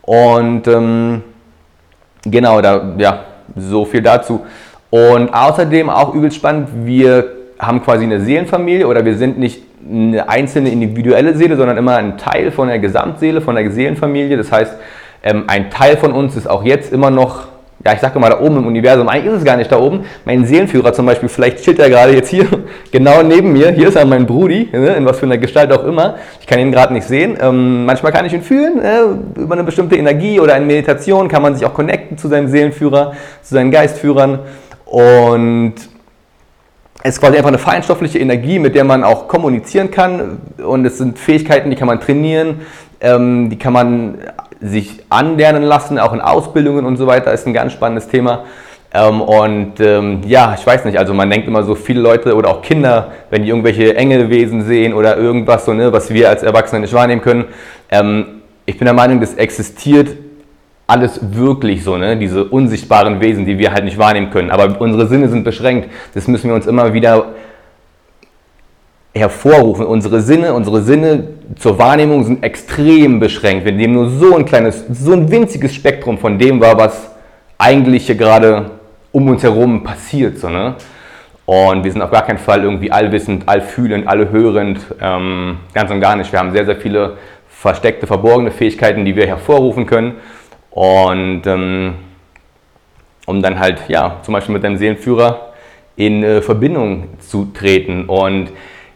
Und 0.00 0.66
ähm, 0.66 1.20
genau, 2.24 2.62
da, 2.62 2.94
ja, 2.96 3.24
so 3.54 3.84
viel 3.84 4.00
dazu. 4.00 4.46
Und 4.88 5.28
außerdem 5.28 5.90
auch 5.90 6.14
übel 6.14 6.32
spannend, 6.32 6.70
wir 6.86 7.32
haben 7.58 7.82
quasi 7.82 8.04
eine 8.04 8.22
Seelenfamilie 8.22 8.86
oder 8.86 9.04
wir 9.04 9.18
sind 9.18 9.38
nicht 9.38 9.62
eine 9.86 10.26
einzelne 10.26 10.70
individuelle 10.70 11.34
Seele, 11.36 11.58
sondern 11.58 11.76
immer 11.76 11.96
ein 11.96 12.16
Teil 12.16 12.50
von 12.50 12.68
der 12.68 12.78
Gesamtseele, 12.78 13.42
von 13.42 13.56
der 13.56 13.70
Seelenfamilie. 13.70 14.38
Das 14.38 14.50
heißt, 14.50 14.74
ähm, 15.22 15.44
ein 15.46 15.70
Teil 15.70 15.96
von 15.96 16.12
uns 16.12 16.36
ist 16.36 16.48
auch 16.48 16.64
jetzt 16.64 16.92
immer 16.92 17.10
noch, 17.10 17.46
ja, 17.84 17.92
ich 17.94 18.00
sage 18.00 18.18
mal 18.18 18.30
da 18.30 18.40
oben 18.40 18.58
im 18.58 18.66
Universum, 18.66 19.08
eigentlich 19.08 19.32
ist 19.32 19.40
es 19.40 19.44
gar 19.44 19.56
nicht 19.56 19.70
da 19.70 19.78
oben. 19.78 20.04
Mein 20.24 20.44
Seelenführer 20.44 20.92
zum 20.92 21.06
Beispiel, 21.06 21.28
vielleicht 21.28 21.62
chillt 21.62 21.78
er 21.78 21.90
gerade 21.90 22.14
jetzt 22.14 22.28
hier, 22.28 22.46
genau 22.92 23.22
neben 23.22 23.52
mir. 23.52 23.70
Hier 23.70 23.88
ist 23.88 23.96
er 23.96 24.04
mein 24.04 24.26
Brudi, 24.26 24.68
ne, 24.72 24.94
in 24.94 25.04
was 25.04 25.18
für 25.18 25.26
einer 25.26 25.38
Gestalt 25.38 25.72
auch 25.72 25.84
immer. 25.84 26.16
Ich 26.40 26.46
kann 26.46 26.58
ihn 26.58 26.72
gerade 26.72 26.92
nicht 26.92 27.06
sehen. 27.06 27.36
Ähm, 27.40 27.84
manchmal 27.84 28.12
kann 28.12 28.24
ich 28.24 28.32
ihn 28.32 28.42
fühlen, 28.42 28.80
äh, 28.80 29.40
über 29.40 29.54
eine 29.54 29.64
bestimmte 29.64 29.96
Energie 29.96 30.38
oder 30.38 30.56
in 30.56 30.66
Meditation 30.66 31.28
kann 31.28 31.42
man 31.42 31.54
sich 31.54 31.66
auch 31.66 31.74
connecten 31.74 32.18
zu 32.18 32.28
seinem 32.28 32.48
Seelenführer, 32.48 33.14
zu 33.42 33.54
seinen 33.54 33.70
Geistführern. 33.70 34.40
Und 34.84 35.74
es 37.02 37.14
ist 37.14 37.20
quasi 37.20 37.36
einfach 37.36 37.48
eine 37.48 37.58
feinstoffliche 37.58 38.18
Energie, 38.20 38.60
mit 38.60 38.76
der 38.76 38.84
man 38.84 39.02
auch 39.02 39.26
kommunizieren 39.26 39.90
kann. 39.90 40.38
Und 40.64 40.84
es 40.84 40.98
sind 40.98 41.18
Fähigkeiten, 41.18 41.70
die 41.70 41.76
kann 41.76 41.88
man 41.88 42.00
trainieren, 42.00 42.60
ähm, 43.00 43.50
die 43.50 43.58
kann 43.58 43.72
man 43.72 44.18
sich 44.62 45.00
anlernen 45.08 45.62
lassen, 45.62 45.98
auch 45.98 46.12
in 46.12 46.20
Ausbildungen 46.20 46.86
und 46.86 46.96
so 46.96 47.06
weiter. 47.06 47.32
Ist 47.32 47.46
ein 47.46 47.52
ganz 47.52 47.72
spannendes 47.72 48.08
Thema. 48.08 48.44
Ähm, 48.94 49.20
und 49.20 49.80
ähm, 49.80 50.20
ja, 50.26 50.54
ich 50.58 50.66
weiß 50.66 50.84
nicht, 50.84 50.98
also 50.98 51.14
man 51.14 51.30
denkt 51.30 51.48
immer 51.48 51.62
so, 51.62 51.74
viele 51.74 52.00
Leute 52.00 52.34
oder 52.34 52.50
auch 52.50 52.62
Kinder, 52.62 53.12
wenn 53.30 53.42
die 53.42 53.48
irgendwelche 53.48 53.96
Engelwesen 53.96 54.62
sehen 54.62 54.92
oder 54.92 55.16
irgendwas, 55.16 55.64
so, 55.64 55.72
ne, 55.72 55.92
was 55.92 56.12
wir 56.12 56.28
als 56.28 56.42
Erwachsene 56.42 56.82
nicht 56.82 56.92
wahrnehmen 56.92 57.22
können. 57.22 57.46
Ähm, 57.90 58.42
ich 58.66 58.78
bin 58.78 58.84
der 58.84 58.94
Meinung, 58.94 59.20
das 59.20 59.34
existiert 59.34 60.08
alles 60.86 61.20
wirklich 61.34 61.84
so, 61.84 61.96
ne? 61.96 62.18
diese 62.18 62.44
unsichtbaren 62.44 63.20
Wesen, 63.20 63.46
die 63.46 63.58
wir 63.58 63.72
halt 63.72 63.84
nicht 63.84 63.98
wahrnehmen 63.98 64.30
können. 64.30 64.50
Aber 64.50 64.78
unsere 64.80 65.06
Sinne 65.06 65.28
sind 65.28 65.42
beschränkt. 65.42 65.88
Das 66.14 66.28
müssen 66.28 66.48
wir 66.48 66.54
uns 66.54 66.66
immer 66.66 66.92
wieder 66.92 67.26
hervorrufen. 69.14 69.86
Unsere 69.86 70.20
Sinne, 70.20 70.54
unsere 70.54 70.82
Sinne 70.82 71.28
zur 71.56 71.78
Wahrnehmung 71.78 72.24
sind 72.24 72.42
extrem 72.42 73.20
beschränkt. 73.20 73.64
Wir 73.64 73.72
nehmen 73.72 73.94
nur 73.94 74.10
so 74.10 74.36
ein 74.36 74.44
kleines, 74.44 74.84
so 74.90 75.12
ein 75.12 75.30
winziges 75.30 75.74
Spektrum 75.74 76.18
von 76.18 76.38
dem 76.38 76.60
wahr, 76.60 76.78
was 76.78 77.10
eigentlich 77.58 78.06
hier 78.06 78.14
gerade 78.14 78.70
um 79.12 79.28
uns 79.28 79.42
herum 79.42 79.84
passiert. 79.84 80.38
So, 80.38 80.48
ne? 80.48 80.76
Und 81.44 81.84
wir 81.84 81.92
sind 81.92 82.00
auf 82.00 82.10
gar 82.10 82.24
keinen 82.24 82.38
Fall 82.38 82.62
irgendwie 82.62 82.90
allwissend, 82.90 83.48
allfühlend, 83.48 84.06
allhörend, 84.06 84.80
ähm, 85.00 85.58
ganz 85.74 85.90
und 85.90 86.00
gar 86.00 86.16
nicht. 86.16 86.32
Wir 86.32 86.38
haben 86.38 86.52
sehr, 86.52 86.64
sehr 86.64 86.76
viele 86.76 87.18
versteckte, 87.48 88.06
verborgene 88.06 88.50
Fähigkeiten, 88.50 89.04
die 89.04 89.14
wir 89.14 89.26
hervorrufen 89.26 89.86
können. 89.86 90.14
Und 90.70 91.42
ähm, 91.46 91.94
um 93.26 93.42
dann 93.42 93.58
halt, 93.58 93.88
ja, 93.88 94.18
zum 94.22 94.32
Beispiel 94.32 94.54
mit 94.54 94.64
deinem 94.64 94.76
Seelenführer 94.76 95.52
in 95.96 96.22
äh, 96.22 96.40
Verbindung 96.40 97.08
zu 97.18 97.50
treten. 97.52 98.06
Und 98.06 98.50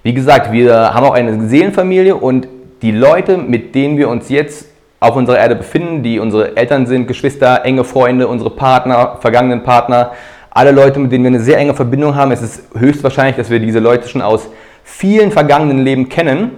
wie 0.06 0.14
gesagt, 0.14 0.52
wir 0.52 0.94
haben 0.94 1.04
auch 1.04 1.14
eine 1.14 1.48
Seelenfamilie 1.48 2.14
und 2.14 2.46
die 2.80 2.92
Leute, 2.92 3.36
mit 3.38 3.74
denen 3.74 3.98
wir 3.98 4.08
uns 4.08 4.28
jetzt 4.28 4.66
auf 5.00 5.16
unserer 5.16 5.36
Erde 5.36 5.56
befinden, 5.56 6.04
die 6.04 6.20
unsere 6.20 6.56
Eltern 6.56 6.86
sind, 6.86 7.08
Geschwister, 7.08 7.64
enge 7.64 7.82
Freunde, 7.82 8.28
unsere 8.28 8.50
Partner, 8.50 9.16
vergangenen 9.18 9.64
Partner, 9.64 10.12
alle 10.50 10.70
Leute, 10.70 11.00
mit 11.00 11.10
denen 11.10 11.24
wir 11.24 11.30
eine 11.30 11.40
sehr 11.40 11.58
enge 11.58 11.74
Verbindung 11.74 12.14
haben, 12.14 12.30
es 12.30 12.40
ist 12.40 12.62
höchstwahrscheinlich, 12.78 13.34
dass 13.34 13.50
wir 13.50 13.58
diese 13.58 13.80
Leute 13.80 14.08
schon 14.08 14.22
aus 14.22 14.48
vielen 14.84 15.32
vergangenen 15.32 15.82
Leben 15.82 16.08
kennen 16.08 16.52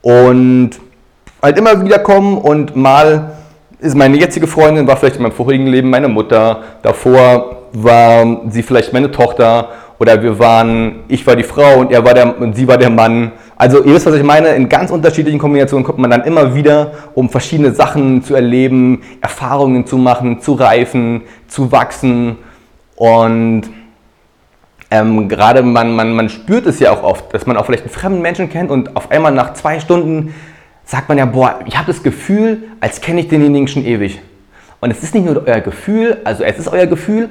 und 0.00 0.70
halt 1.42 1.58
immer 1.58 1.84
wieder 1.84 1.98
kommen 1.98 2.38
und 2.38 2.76
mal 2.76 3.38
ist 3.80 3.96
meine 3.96 4.16
jetzige 4.16 4.46
Freundin, 4.46 4.86
war 4.86 4.96
vielleicht 4.96 5.16
in 5.16 5.22
meinem 5.22 5.32
vorigen 5.32 5.66
Leben 5.66 5.90
meine 5.90 6.06
Mutter, 6.06 6.62
davor 6.82 7.62
war 7.72 8.42
sie 8.50 8.62
vielleicht 8.62 8.92
meine 8.92 9.10
Tochter 9.10 9.70
oder 10.02 10.20
wir 10.20 10.36
waren, 10.36 11.04
ich 11.06 11.24
war 11.28 11.36
die 11.36 11.44
Frau 11.44 11.78
und 11.78 11.92
er 11.92 12.04
war 12.04 12.12
der 12.12 12.36
und 12.40 12.56
sie 12.56 12.66
war 12.66 12.76
der 12.76 12.90
Mann. 12.90 13.30
Also 13.54 13.84
ihr 13.84 13.94
wisst, 13.94 14.04
was 14.04 14.16
ich 14.16 14.24
meine, 14.24 14.48
in 14.48 14.68
ganz 14.68 14.90
unterschiedlichen 14.90 15.38
Kombinationen 15.38 15.84
kommt 15.84 16.00
man 16.00 16.10
dann 16.10 16.24
immer 16.24 16.56
wieder, 16.56 16.90
um 17.14 17.30
verschiedene 17.30 17.72
Sachen 17.72 18.20
zu 18.24 18.34
erleben, 18.34 19.02
Erfahrungen 19.20 19.86
zu 19.86 19.96
machen, 19.98 20.40
zu 20.40 20.54
reifen, 20.54 21.22
zu 21.46 21.70
wachsen 21.70 22.36
und 22.96 23.62
ähm, 24.90 25.28
gerade 25.28 25.62
man, 25.62 25.94
man, 25.94 26.16
man 26.16 26.28
spürt 26.28 26.66
es 26.66 26.80
ja 26.80 26.90
auch 26.90 27.04
oft, 27.04 27.32
dass 27.32 27.46
man 27.46 27.56
auch 27.56 27.66
vielleicht 27.66 27.84
einen 27.84 27.92
fremden 27.92 28.22
Menschen 28.22 28.50
kennt 28.50 28.72
und 28.72 28.96
auf 28.96 29.08
einmal 29.12 29.30
nach 29.30 29.54
zwei 29.54 29.78
Stunden 29.78 30.34
sagt 30.84 31.08
man 31.08 31.16
ja, 31.16 31.26
boah, 31.26 31.60
ich 31.64 31.76
habe 31.76 31.86
das 31.86 32.02
Gefühl, 32.02 32.64
als 32.80 33.00
kenne 33.00 33.20
ich 33.20 33.28
denjenigen 33.28 33.68
schon 33.68 33.84
ewig. 33.84 34.20
Und 34.80 34.90
es 34.90 35.00
ist 35.04 35.14
nicht 35.14 35.26
nur 35.26 35.46
euer 35.46 35.60
Gefühl, 35.60 36.18
also 36.24 36.42
es 36.42 36.58
ist 36.58 36.66
euer 36.66 36.86
Gefühl, 36.86 37.28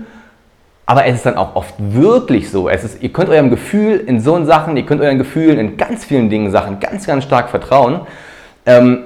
aber 0.91 1.05
es 1.05 1.15
ist 1.15 1.25
dann 1.25 1.37
auch 1.37 1.55
oft 1.55 1.73
wirklich 1.77 2.51
so. 2.51 2.67
Es 2.67 2.83
ist, 2.83 3.01
ihr 3.01 3.13
könnt 3.13 3.29
eurem 3.29 3.49
Gefühl 3.49 4.03
in 4.05 4.19
so 4.19 4.43
Sachen, 4.43 4.75
ihr 4.75 4.85
könnt 4.85 4.99
euren 4.99 5.17
Gefühlen 5.17 5.57
in 5.57 5.77
ganz 5.77 6.03
vielen 6.03 6.29
Dingen 6.29 6.51
Sachen 6.51 6.81
ganz, 6.81 7.07
ganz 7.07 7.23
stark 7.23 7.49
vertrauen. 7.49 8.01
Ähm, 8.65 9.03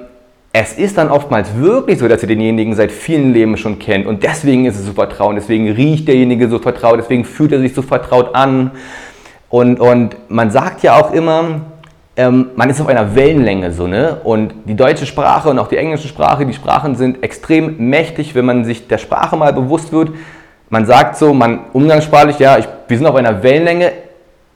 es 0.52 0.72
ist 0.72 0.98
dann 0.98 1.12
oftmals 1.12 1.56
wirklich 1.56 2.00
so, 2.00 2.08
dass 2.08 2.22
ihr 2.22 2.28
denjenigen 2.28 2.74
seit 2.74 2.90
vielen 2.90 3.32
Leben 3.32 3.56
schon 3.56 3.78
kennt 3.78 4.04
und 4.04 4.24
deswegen 4.24 4.64
ist 4.64 4.74
es 4.74 4.84
so 4.84 4.94
vertraut, 4.94 5.36
deswegen 5.36 5.70
riecht 5.70 6.08
derjenige 6.08 6.48
so 6.48 6.58
vertraut, 6.58 6.98
deswegen 6.98 7.24
fühlt 7.24 7.52
er 7.52 7.60
sich 7.60 7.72
so 7.72 7.82
vertraut 7.82 8.34
an. 8.34 8.72
Und, 9.48 9.78
und 9.78 10.16
man 10.28 10.50
sagt 10.50 10.82
ja 10.82 11.00
auch 11.00 11.12
immer, 11.12 11.60
ähm, 12.16 12.48
man 12.56 12.68
ist 12.68 12.80
auf 12.80 12.88
einer 12.88 13.14
Wellenlänge 13.14 13.70
so, 13.70 13.86
ne? 13.86 14.16
Und 14.24 14.54
die 14.64 14.74
deutsche 14.74 15.06
Sprache 15.06 15.50
und 15.50 15.60
auch 15.60 15.68
die 15.68 15.76
englische 15.76 16.08
Sprache, 16.08 16.46
die 16.46 16.52
Sprachen 16.52 16.96
sind 16.96 17.22
extrem 17.22 17.76
mächtig, 17.78 18.34
wenn 18.34 18.44
man 18.44 18.64
sich 18.64 18.88
der 18.88 18.98
Sprache 18.98 19.36
mal 19.36 19.52
bewusst 19.52 19.92
wird. 19.92 20.10
Man 20.68 20.84
sagt 20.84 21.16
so, 21.16 21.32
man 21.32 21.60
umgangssprachlich, 21.72 22.38
ja, 22.38 22.58
ich, 22.58 22.66
wir 22.88 22.96
sind 22.96 23.06
auf 23.06 23.14
einer 23.14 23.42
Wellenlänge. 23.42 23.92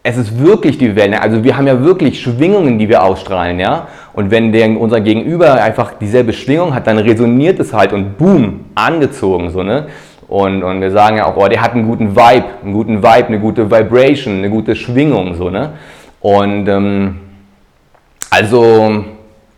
Es 0.02 0.16
ist 0.16 0.42
wirklich 0.42 0.78
die 0.78 0.96
Wellenlänge. 0.96 1.22
Also 1.22 1.44
wir 1.44 1.56
haben 1.56 1.66
ja 1.66 1.82
wirklich 1.82 2.20
Schwingungen, 2.20 2.78
die 2.78 2.88
wir 2.88 3.02
ausstrahlen, 3.02 3.60
ja. 3.60 3.86
Und 4.12 4.30
wenn 4.30 4.50
der, 4.52 4.68
unser 4.80 5.00
Gegenüber 5.00 5.62
einfach 5.62 5.94
dieselbe 6.00 6.32
Schwingung 6.32 6.74
hat, 6.74 6.86
dann 6.86 6.98
resoniert 6.98 7.60
es 7.60 7.72
halt 7.72 7.92
und 7.92 8.18
boom, 8.18 8.64
angezogen, 8.74 9.50
so, 9.50 9.62
ne? 9.62 9.86
Und, 10.26 10.62
und 10.62 10.80
wir 10.80 10.90
sagen 10.90 11.16
ja 11.16 11.26
auch, 11.26 11.36
oh, 11.36 11.48
der 11.48 11.60
hat 11.60 11.72
einen 11.72 11.86
guten 11.86 12.14
Vibe, 12.14 12.44
einen 12.62 12.72
guten 12.72 13.02
Vibe, 13.02 13.26
eine 13.26 13.40
gute 13.40 13.70
Vibration, 13.70 14.38
eine 14.38 14.50
gute 14.50 14.74
Schwingung, 14.76 15.34
so, 15.34 15.50
ne? 15.50 15.72
Und 16.20 16.68
ähm, 16.68 17.20
also 18.30 19.04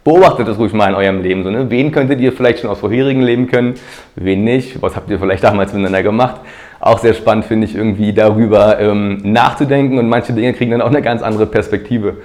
beobachtet 0.04 0.49
das 0.49 0.59
ruhig 0.59 0.73
mal 0.73 0.88
in 0.88 0.94
eurem 0.94 1.23
Leben. 1.23 1.44
So, 1.44 1.50
ne? 1.50 1.71
Wen 1.71 1.92
könntet 1.92 2.21
ihr 2.21 2.32
vielleicht 2.32 2.61
schon 2.61 2.71
aus 2.71 2.80
vorherigen 2.80 3.23
Leben 3.23 3.47
können, 3.47 3.75
wen 4.16 4.44
nicht? 4.44 4.82
Was 4.82 4.97
habt 4.97 5.11
ihr 5.11 5.18
vielleicht 5.18 5.44
damals 5.44 5.73
miteinander 5.73 6.02
gemacht? 6.02 6.40
Auch 6.80 6.99
sehr 6.99 7.14
spannend 7.14 7.44
finde 7.44 7.66
ich 7.66 7.76
irgendwie 7.76 8.12
darüber 8.12 8.80
ähm, 8.80 9.21
nachzudenken 9.23 9.99
und 9.99 10.09
manche 10.09 10.32
Dinge 10.32 10.52
kriegen 10.52 10.73
dann 10.73 10.82
auch 10.82 10.88
eine 10.88 11.02
ganz 11.02 11.23
andere 11.23 11.47
Perspektive. 11.47 12.16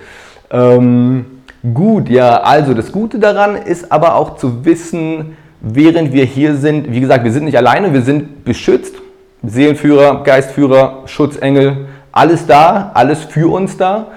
Ähm, 0.50 1.26
gut, 1.74 2.10
ja, 2.10 2.42
also 2.42 2.74
das 2.74 2.92
Gute 2.92 3.20
daran 3.20 3.56
ist 3.56 3.92
aber 3.92 4.16
auch 4.16 4.38
zu 4.38 4.66
wissen, 4.66 5.38
während 5.62 6.14
wir 6.14 6.26
hier 6.26 6.56
sind, 6.56 6.92
wie 6.92 7.00
gesagt, 7.00 7.24
wir 7.24 7.32
sind 7.32 7.46
nicht 7.46 7.58
alleine, 7.58 7.94
wir 7.94 8.02
sind 8.02 8.46
beschützt. 8.46 8.96
Seelenführer, 9.44 10.24
Geistführer, 10.24 11.04
Schutzengel, 11.06 11.88
alles 12.12 12.48
da, 12.48 12.92
alles 12.96 13.24
für 13.24 13.52
uns 13.52 13.78
da. 13.78 14.08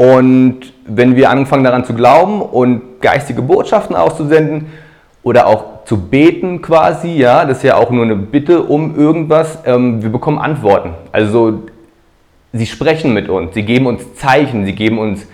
Und 0.00 0.60
wenn 0.86 1.14
wir 1.14 1.28
anfangen 1.28 1.62
daran 1.62 1.84
zu 1.84 1.92
glauben 1.92 2.40
und 2.40 3.02
geistige 3.02 3.42
Botschaften 3.42 3.94
auszusenden 3.94 4.68
oder 5.22 5.46
auch 5.46 5.84
zu 5.84 5.98
beten 5.98 6.62
quasi, 6.62 7.08
ja, 7.08 7.44
das 7.44 7.58
ist 7.58 7.64
ja 7.64 7.76
auch 7.76 7.90
nur 7.90 8.04
eine 8.04 8.16
Bitte 8.16 8.62
um 8.62 8.96
irgendwas, 8.96 9.58
ähm, 9.66 10.02
wir 10.02 10.08
bekommen 10.08 10.38
Antworten. 10.38 10.94
Also 11.12 11.64
sie 12.54 12.64
sprechen 12.64 13.12
mit 13.12 13.28
uns, 13.28 13.52
sie 13.52 13.62
geben 13.62 13.84
uns 13.84 14.14
Zeichen, 14.14 14.64
sie 14.64 14.72
geben 14.72 14.98
uns 14.98 15.26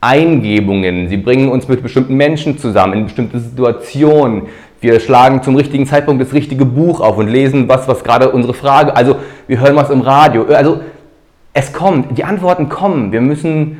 Eingebungen, 0.00 1.08
sie 1.08 1.16
bringen 1.16 1.48
uns 1.48 1.68
mit 1.68 1.84
bestimmten 1.84 2.16
Menschen 2.16 2.58
zusammen 2.58 2.94
in 2.94 3.04
bestimmte 3.04 3.38
Situationen. 3.38 4.48
Wir 4.80 4.98
schlagen 4.98 5.44
zum 5.44 5.54
richtigen 5.54 5.86
Zeitpunkt 5.86 6.20
das 6.20 6.32
richtige 6.32 6.64
Buch 6.64 7.00
auf 7.00 7.18
und 7.18 7.28
lesen 7.28 7.68
was, 7.68 7.86
was 7.86 8.02
gerade 8.02 8.30
unsere 8.30 8.54
Frage, 8.54 8.96
also 8.96 9.14
wir 9.46 9.60
hören 9.60 9.76
was 9.76 9.90
im 9.90 10.00
Radio. 10.00 10.44
Also 10.46 10.80
es 11.52 11.72
kommt, 11.72 12.18
die 12.18 12.24
Antworten 12.24 12.68
kommen. 12.68 13.12
Wir 13.12 13.20
müssen 13.20 13.76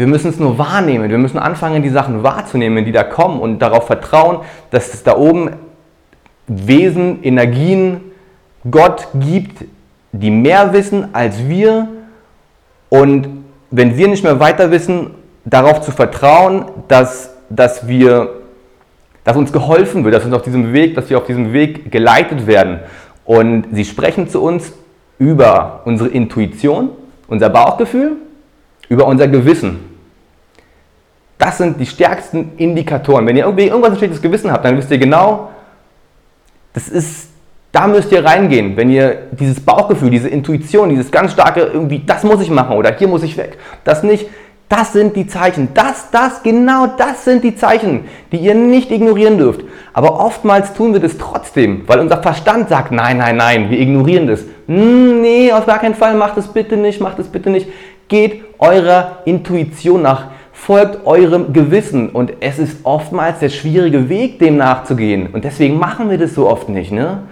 wir 0.00 0.06
müssen 0.06 0.30
es 0.30 0.38
nur 0.38 0.56
wahrnehmen. 0.56 1.10
Wir 1.10 1.18
müssen 1.18 1.38
anfangen, 1.38 1.82
die 1.82 1.90
Sachen 1.90 2.22
wahrzunehmen, 2.22 2.86
die 2.86 2.90
da 2.90 3.04
kommen 3.04 3.38
und 3.38 3.58
darauf 3.58 3.86
vertrauen, 3.86 4.38
dass 4.70 4.94
es 4.94 5.02
da 5.02 5.14
oben 5.14 5.50
Wesen, 6.46 7.22
Energien, 7.22 8.00
Gott 8.70 9.08
gibt, 9.12 9.66
die 10.12 10.30
mehr 10.30 10.72
wissen 10.72 11.14
als 11.14 11.46
wir. 11.46 11.86
Und 12.88 13.28
wenn 13.70 13.98
wir 13.98 14.08
nicht 14.08 14.24
mehr 14.24 14.40
weiter 14.40 14.70
wissen, 14.70 15.10
darauf 15.44 15.82
zu 15.82 15.90
vertrauen, 15.90 16.64
dass, 16.88 17.34
dass, 17.50 17.86
wir, 17.86 18.30
dass 19.22 19.36
uns 19.36 19.52
geholfen 19.52 20.02
wird, 20.04 20.14
dass 20.14 20.24
uns 20.24 20.32
auf 20.32 20.42
diesem 20.42 20.72
Weg, 20.72 20.94
dass 20.94 21.10
wir 21.10 21.18
auf 21.18 21.26
diesem 21.26 21.52
Weg 21.52 21.92
geleitet 21.92 22.46
werden. 22.46 22.80
Und 23.26 23.66
sie 23.72 23.84
sprechen 23.84 24.30
zu 24.30 24.42
uns 24.42 24.72
über 25.18 25.82
unsere 25.84 26.08
Intuition, 26.08 26.88
unser 27.28 27.50
Bauchgefühl 27.50 28.16
über 28.90 29.06
unser 29.06 29.28
Gewissen. 29.28 29.89
Das 31.40 31.56
sind 31.56 31.80
die 31.80 31.86
stärksten 31.86 32.52
Indikatoren. 32.58 33.26
Wenn 33.26 33.34
ihr 33.34 33.44
irgendwie 33.44 33.68
irgendwas 33.68 33.92
ein 33.92 33.96
schlechtes 33.96 34.20
Gewissen 34.20 34.52
habt, 34.52 34.62
dann 34.62 34.76
wisst 34.76 34.90
ihr 34.90 34.98
genau, 34.98 35.48
das 36.74 36.90
ist, 36.90 37.30
da 37.72 37.86
müsst 37.86 38.12
ihr 38.12 38.22
reingehen. 38.22 38.76
Wenn 38.76 38.90
ihr 38.90 39.28
dieses 39.32 39.58
Bauchgefühl, 39.58 40.10
diese 40.10 40.28
Intuition, 40.28 40.90
dieses 40.90 41.10
ganz 41.10 41.32
starke 41.32 41.62
irgendwie, 41.62 42.02
das 42.04 42.24
muss 42.24 42.42
ich 42.42 42.50
machen 42.50 42.76
oder 42.76 42.94
hier 42.94 43.08
muss 43.08 43.22
ich 43.22 43.38
weg, 43.38 43.56
das 43.84 44.02
nicht, 44.02 44.26
das 44.68 44.92
sind 44.92 45.16
die 45.16 45.26
Zeichen. 45.26 45.68
Das, 45.72 46.10
das, 46.10 46.42
genau 46.42 46.86
das 46.86 47.24
sind 47.24 47.42
die 47.42 47.56
Zeichen, 47.56 48.04
die 48.32 48.36
ihr 48.36 48.54
nicht 48.54 48.90
ignorieren 48.90 49.38
dürft. 49.38 49.62
Aber 49.94 50.20
oftmals 50.20 50.74
tun 50.74 50.92
wir 50.92 51.00
das 51.00 51.16
trotzdem, 51.16 51.84
weil 51.86 52.00
unser 52.00 52.22
Verstand 52.22 52.68
sagt, 52.68 52.92
nein, 52.92 53.16
nein, 53.16 53.36
nein, 53.36 53.70
wir 53.70 53.80
ignorieren 53.80 54.26
das. 54.26 54.44
Hm, 54.68 55.22
nee, 55.22 55.50
auf 55.52 55.64
gar 55.64 55.78
keinen 55.78 55.94
Fall, 55.94 56.14
macht 56.14 56.36
es 56.36 56.48
bitte 56.48 56.76
nicht, 56.76 57.00
macht 57.00 57.18
es 57.18 57.28
bitte 57.28 57.48
nicht. 57.48 57.66
Geht 58.08 58.44
eurer 58.58 59.22
Intuition 59.24 60.02
nach, 60.02 60.26
folgt 60.60 61.06
eurem 61.06 61.54
Gewissen 61.54 62.10
und 62.10 62.34
es 62.40 62.58
ist 62.58 62.78
oftmals 62.84 63.38
der 63.38 63.48
schwierige 63.48 64.10
Weg, 64.10 64.38
dem 64.38 64.58
nachzugehen 64.58 65.28
und 65.32 65.44
deswegen 65.44 65.78
machen 65.78 66.10
wir 66.10 66.18
das 66.18 66.34
so 66.34 66.48
oft 66.48 66.68
nicht. 66.68 66.92
Ne? 66.92 67.22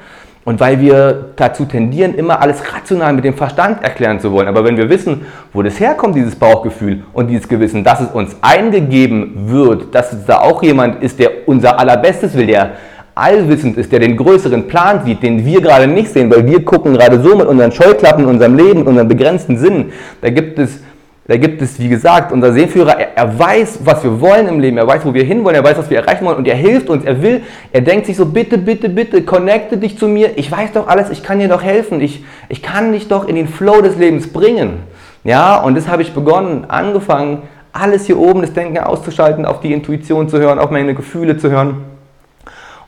Und 0.47 0.61
weil 0.61 0.81
wir 0.81 1.33
dazu 1.37 1.67
tendieren, 1.67 2.15
immer 2.15 2.41
alles 2.41 2.63
rational 2.73 3.13
mit 3.13 3.25
dem 3.25 3.35
Verstand 3.35 3.85
erklären 3.85 4.19
zu 4.19 4.33
wollen. 4.33 4.49
Aber 4.49 4.65
wenn 4.65 4.79
wir 4.79 4.89
wissen, 4.89 5.27
wo 5.53 5.63
das 5.63 5.79
herkommt, 5.79 6.17
dieses 6.17 6.37
Bauchgefühl 6.37 7.03
und 7.13 7.29
dieses 7.29 7.47
Gewissen, 7.47 7.85
dass 7.85 8.01
es 8.01 8.09
uns 8.09 8.35
eingegeben 8.41 9.51
wird, 9.51 9.95
dass 9.95 10.15
es 10.15 10.25
da 10.25 10.39
auch 10.39 10.63
jemand 10.63 11.03
ist, 11.03 11.19
der 11.19 11.47
unser 11.47 11.79
Allerbestes 11.79 12.35
will, 12.35 12.47
der 12.47 12.71
allwissend 13.15 13.77
ist, 13.77 13.93
der 13.93 13.99
den 13.99 14.17
größeren 14.17 14.69
Plan 14.69 15.05
sieht, 15.05 15.23
den 15.23 15.45
wir 15.45 15.61
gerade 15.61 15.87
nicht 15.87 16.11
sehen, 16.11 16.31
weil 16.31 16.47
wir 16.47 16.65
gucken 16.65 16.95
gerade 16.95 17.21
so 17.21 17.37
mit 17.37 17.47
unseren 17.47 17.73
Scheuklappen, 17.73 18.25
unserem 18.25 18.57
Leben, 18.57 18.85
unseren 18.85 19.09
begrenzten 19.09 19.59
Sinnen. 19.59 19.93
Da 20.23 20.31
gibt 20.31 20.59
es, 20.59 20.81
da 21.29 21.37
gibt 21.37 21.61
es, 21.61 21.79
wie 21.79 21.91
gesagt, 21.91 22.33
unser 22.33 22.55
Seeführer, 22.55 22.99
er, 22.99 23.15
er 23.15 23.39
weiß, 23.39 23.81
was 23.85 24.03
wir 24.03 24.19
wollen 24.19 24.49
im 24.49 24.61
Leben, 24.61 24.79
er 24.79 24.87
weiß, 24.87 25.05
wo 25.05 25.13
wir 25.13 25.25
hinwollen, 25.25 25.57
er 25.57 25.63
weiß, 25.63 25.77
was 25.77 25.91
wir 25.91 25.99
erreichen 25.99 26.25
wollen. 26.25 26.39
Und 26.39 26.49
er 26.49 26.57
hilft 26.57 26.89
uns, 26.89 27.05
er 27.05 27.21
will, 27.23 27.43
er 27.71 27.83
denkt 27.83 28.07
sich 28.07 28.17
so, 28.17 28.25
bitte, 28.25 28.57
bitte, 28.57 28.89
bitte, 28.89 29.23
connecte 29.23 29.77
dich 29.77 29.99
zu 29.99 30.09
mir, 30.09 30.39
ich 30.39 30.51
weiß 30.51 30.73
doch 30.73 30.89
alles, 30.89 31.11
ich 31.11 31.23
kann 31.23 31.39
dir 31.39 31.49
doch 31.49 31.63
helfen, 31.63 32.01
ich, 32.01 32.25
ich 32.49 32.63
kann 32.63 32.93
dich 32.93 33.09
doch 33.09 33.29
in 33.29 33.37
den 33.37 33.47
Flow 33.47 33.83
des 33.83 33.99
Lebens 33.99 34.33
bringen. 34.33 34.79
Ja, 35.23 35.59
und 35.59 35.77
das 35.77 35.87
habe 35.87 36.01
ich 36.01 36.15
begonnen, 36.15 36.65
angefangen, 36.67 37.43
alles 37.73 38.07
hier 38.07 38.19
oben, 38.19 38.41
das 38.41 38.55
Denken 38.55 38.79
auszuschalten, 38.79 39.45
auf 39.45 39.61
die 39.61 39.75
Intuition 39.75 40.31
zu 40.31 40.39
hören, 40.39 40.59
auf 40.59 40.71
meine 40.71 40.95
Gefühle 40.95 41.37
zu 41.37 41.51
hören. 41.51 41.85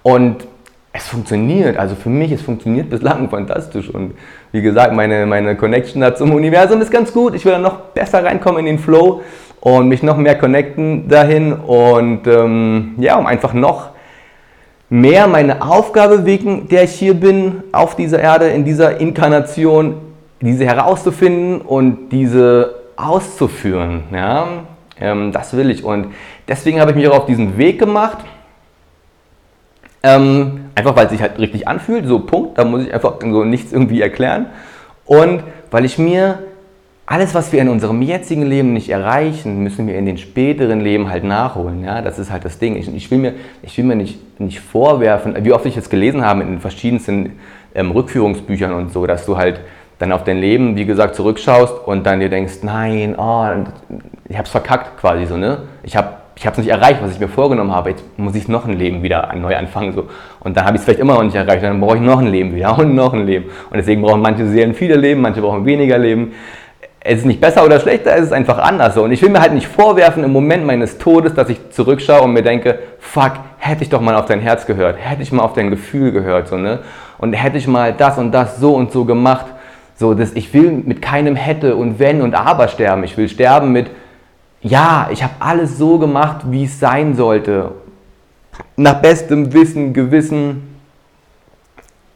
Und 0.02 0.46
es 0.94 1.06
funktioniert, 1.06 1.76
also 1.76 1.94
für 1.94 2.08
mich, 2.08 2.32
es 2.32 2.40
funktioniert 2.40 2.88
bislang 2.88 3.28
fantastisch. 3.30 3.90
Und 3.90 4.14
wie 4.52 4.62
gesagt, 4.62 4.92
meine, 4.92 5.26
meine 5.26 5.56
Connection 5.56 6.00
da 6.00 6.14
zum 6.14 6.32
Universum 6.34 6.80
ist 6.80 6.90
ganz 6.90 7.12
gut. 7.12 7.34
Ich 7.34 7.44
will 7.44 7.52
dann 7.52 7.62
noch 7.62 7.76
besser 7.94 8.24
reinkommen 8.24 8.60
in 8.60 8.66
den 8.66 8.78
Flow 8.78 9.22
und 9.60 9.88
mich 9.88 10.02
noch 10.02 10.16
mehr 10.16 10.36
connecten 10.36 11.08
dahin. 11.08 11.52
Und 11.52 12.26
ähm, 12.26 12.94
ja, 12.98 13.16
um 13.16 13.26
einfach 13.26 13.52
noch 13.52 13.90
mehr 14.88 15.28
meine 15.28 15.62
Aufgabe, 15.62 16.26
wegen 16.26 16.68
der 16.68 16.84
ich 16.84 16.92
hier 16.92 17.14
bin, 17.14 17.62
auf 17.72 17.94
dieser 17.94 18.18
Erde, 18.20 18.48
in 18.48 18.64
dieser 18.64 19.00
Inkarnation, 19.00 19.94
diese 20.40 20.64
herauszufinden 20.64 21.60
und 21.60 22.08
diese 22.10 22.74
auszuführen. 22.96 24.04
Ja? 24.12 24.48
Ähm, 25.00 25.32
das 25.32 25.56
will 25.56 25.70
ich. 25.70 25.84
Und 25.84 26.08
deswegen 26.48 26.80
habe 26.80 26.90
ich 26.90 26.96
mich 26.96 27.08
auch 27.08 27.18
auf 27.18 27.26
diesen 27.26 27.56
Weg 27.56 27.78
gemacht. 27.78 28.18
Ähm, 30.02 30.70
einfach 30.74 30.96
weil 30.96 31.06
es 31.06 31.12
sich 31.12 31.20
halt 31.20 31.38
richtig 31.38 31.68
anfühlt, 31.68 32.06
so 32.06 32.20
Punkt, 32.20 32.56
da 32.56 32.64
muss 32.64 32.84
ich 32.84 32.94
einfach 32.94 33.16
so 33.20 33.44
nichts 33.44 33.72
irgendwie 33.72 34.00
erklären. 34.00 34.46
Und 35.04 35.42
weil 35.70 35.84
ich 35.84 35.98
mir 35.98 36.38
alles, 37.10 37.34
was 37.34 37.52
wir 37.52 37.60
in 37.60 37.68
unserem 37.68 38.02
jetzigen 38.02 38.46
Leben 38.46 38.72
nicht 38.72 38.88
erreichen, 38.88 39.64
müssen 39.64 39.88
wir 39.88 39.98
in 39.98 40.06
den 40.06 40.16
späteren 40.16 40.80
Leben 40.80 41.10
halt 41.10 41.24
nachholen. 41.24 41.82
Ja? 41.82 42.02
Das 42.02 42.20
ist 42.20 42.30
halt 42.30 42.44
das 42.44 42.60
Ding. 42.60 42.76
Ich, 42.76 42.94
ich 42.94 43.10
will 43.10 43.18
mir, 43.18 43.34
ich 43.62 43.76
will 43.76 43.84
mir 43.84 43.96
nicht, 43.96 44.40
nicht 44.40 44.60
vorwerfen, 44.60 45.34
wie 45.44 45.52
oft 45.52 45.66
ich 45.66 45.76
es 45.76 45.90
gelesen 45.90 46.24
habe 46.24 46.42
in 46.42 46.48
den 46.48 46.60
verschiedensten 46.60 47.40
ähm, 47.74 47.90
Rückführungsbüchern 47.90 48.72
und 48.72 48.92
so, 48.92 49.06
dass 49.06 49.26
du 49.26 49.36
halt 49.36 49.60
dann 49.98 50.12
auf 50.12 50.22
dein 50.22 50.38
Leben, 50.38 50.76
wie 50.76 50.86
gesagt, 50.86 51.16
zurückschaust 51.16 51.84
und 51.84 52.06
dann 52.06 52.20
dir 52.20 52.30
denkst, 52.30 52.62
nein, 52.62 53.16
oh, 53.18 53.44
ich 54.28 54.38
es 54.38 54.48
verkackt 54.48 54.98
quasi 54.98 55.26
so, 55.26 55.36
ne? 55.36 55.62
Ich 55.82 55.96
habe 55.96 56.19
ich 56.36 56.46
habe 56.46 56.54
es 56.54 56.64
nicht 56.64 56.72
erreicht, 56.72 57.02
was 57.02 57.12
ich 57.12 57.20
mir 57.20 57.28
vorgenommen 57.28 57.74
habe. 57.74 57.90
Jetzt 57.90 58.04
muss 58.16 58.34
ich 58.34 58.48
noch 58.48 58.66
ein 58.66 58.72
Leben 58.72 59.02
wieder 59.02 59.32
neu 59.34 59.56
anfangen. 59.56 59.92
So. 59.92 60.08
Und 60.40 60.56
dann 60.56 60.64
habe 60.64 60.76
ich 60.76 60.80
es 60.80 60.84
vielleicht 60.84 61.00
immer 61.00 61.14
noch 61.14 61.22
nicht 61.22 61.34
erreicht. 61.34 61.62
Dann 61.62 61.80
brauche 61.80 61.96
ich 61.96 62.02
noch 62.02 62.18
ein 62.18 62.28
Leben 62.28 62.54
wieder 62.54 62.78
und 62.78 62.94
noch 62.94 63.12
ein 63.12 63.26
Leben. 63.26 63.46
Und 63.70 63.76
deswegen 63.76 64.02
brauchen 64.02 64.22
manche 64.22 64.46
Seelen 64.46 64.74
viele 64.74 64.96
Leben, 64.96 65.20
manche 65.20 65.40
brauchen 65.40 65.64
weniger 65.66 65.98
Leben. 65.98 66.32
Es 67.02 67.20
ist 67.20 67.24
nicht 67.26 67.40
besser 67.40 67.64
oder 67.64 67.80
schlechter, 67.80 68.14
es 68.14 68.26
ist 68.26 68.32
einfach 68.32 68.58
anders. 68.58 68.96
Und 68.96 69.10
ich 69.12 69.22
will 69.22 69.30
mir 69.30 69.40
halt 69.40 69.54
nicht 69.54 69.66
vorwerfen 69.66 70.22
im 70.22 70.32
Moment 70.32 70.66
meines 70.66 70.98
Todes, 70.98 71.34
dass 71.34 71.48
ich 71.48 71.70
zurückschaue 71.70 72.22
und 72.22 72.32
mir 72.32 72.42
denke, 72.42 72.78
fuck, 72.98 73.32
hätte 73.58 73.82
ich 73.82 73.88
doch 73.88 74.02
mal 74.02 74.14
auf 74.16 74.26
dein 74.26 74.40
Herz 74.40 74.66
gehört, 74.66 74.96
hätte 74.98 75.22
ich 75.22 75.32
mal 75.32 75.42
auf 75.42 75.54
dein 75.54 75.70
Gefühl 75.70 76.12
gehört. 76.12 76.48
So, 76.48 76.56
ne? 76.56 76.80
Und 77.18 77.32
hätte 77.32 77.56
ich 77.56 77.66
mal 77.66 77.92
das 77.94 78.18
und 78.18 78.32
das 78.32 78.58
so 78.58 78.74
und 78.74 78.92
so 78.92 79.04
gemacht. 79.04 79.46
So, 79.96 80.14
das, 80.14 80.32
ich 80.32 80.52
will 80.54 80.72
mit 80.72 81.02
keinem 81.02 81.36
hätte 81.36 81.76
und 81.76 81.98
wenn 81.98 82.22
und 82.22 82.34
aber 82.34 82.68
sterben. 82.68 83.04
Ich 83.04 83.16
will 83.18 83.28
sterben 83.28 83.72
mit, 83.72 83.90
ja, 84.62 85.08
ich 85.10 85.22
habe 85.22 85.34
alles 85.40 85.78
so 85.78 85.98
gemacht, 85.98 86.42
wie 86.50 86.64
es 86.64 86.78
sein 86.78 87.14
sollte. 87.14 87.72
Nach 88.76 89.00
bestem 89.00 89.52
Wissen, 89.52 89.92
Gewissen, 89.92 90.76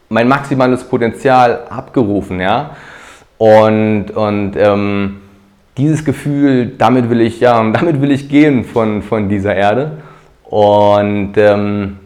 mein 0.09 0.29
maximales 0.29 0.85
Potenzial 0.85 1.65
abgerufen, 1.69 2.41
ja. 2.41 2.77
Und, 3.39 4.11
und 4.11 4.53
ähm, 4.57 5.21
dieses 5.77 6.05
Gefühl, 6.05 6.73
damit 6.79 7.11
will 7.11 7.21
ich, 7.21 7.41
ja, 7.41 7.63
damit 7.73 8.01
will 8.01 8.11
ich 8.11 8.29
gehen 8.29 8.65
von, 8.65 9.03
von 9.03 9.29
dieser 9.29 9.55
Erde. 9.55 10.03
Und 10.45 11.33
ähm, 11.37 11.99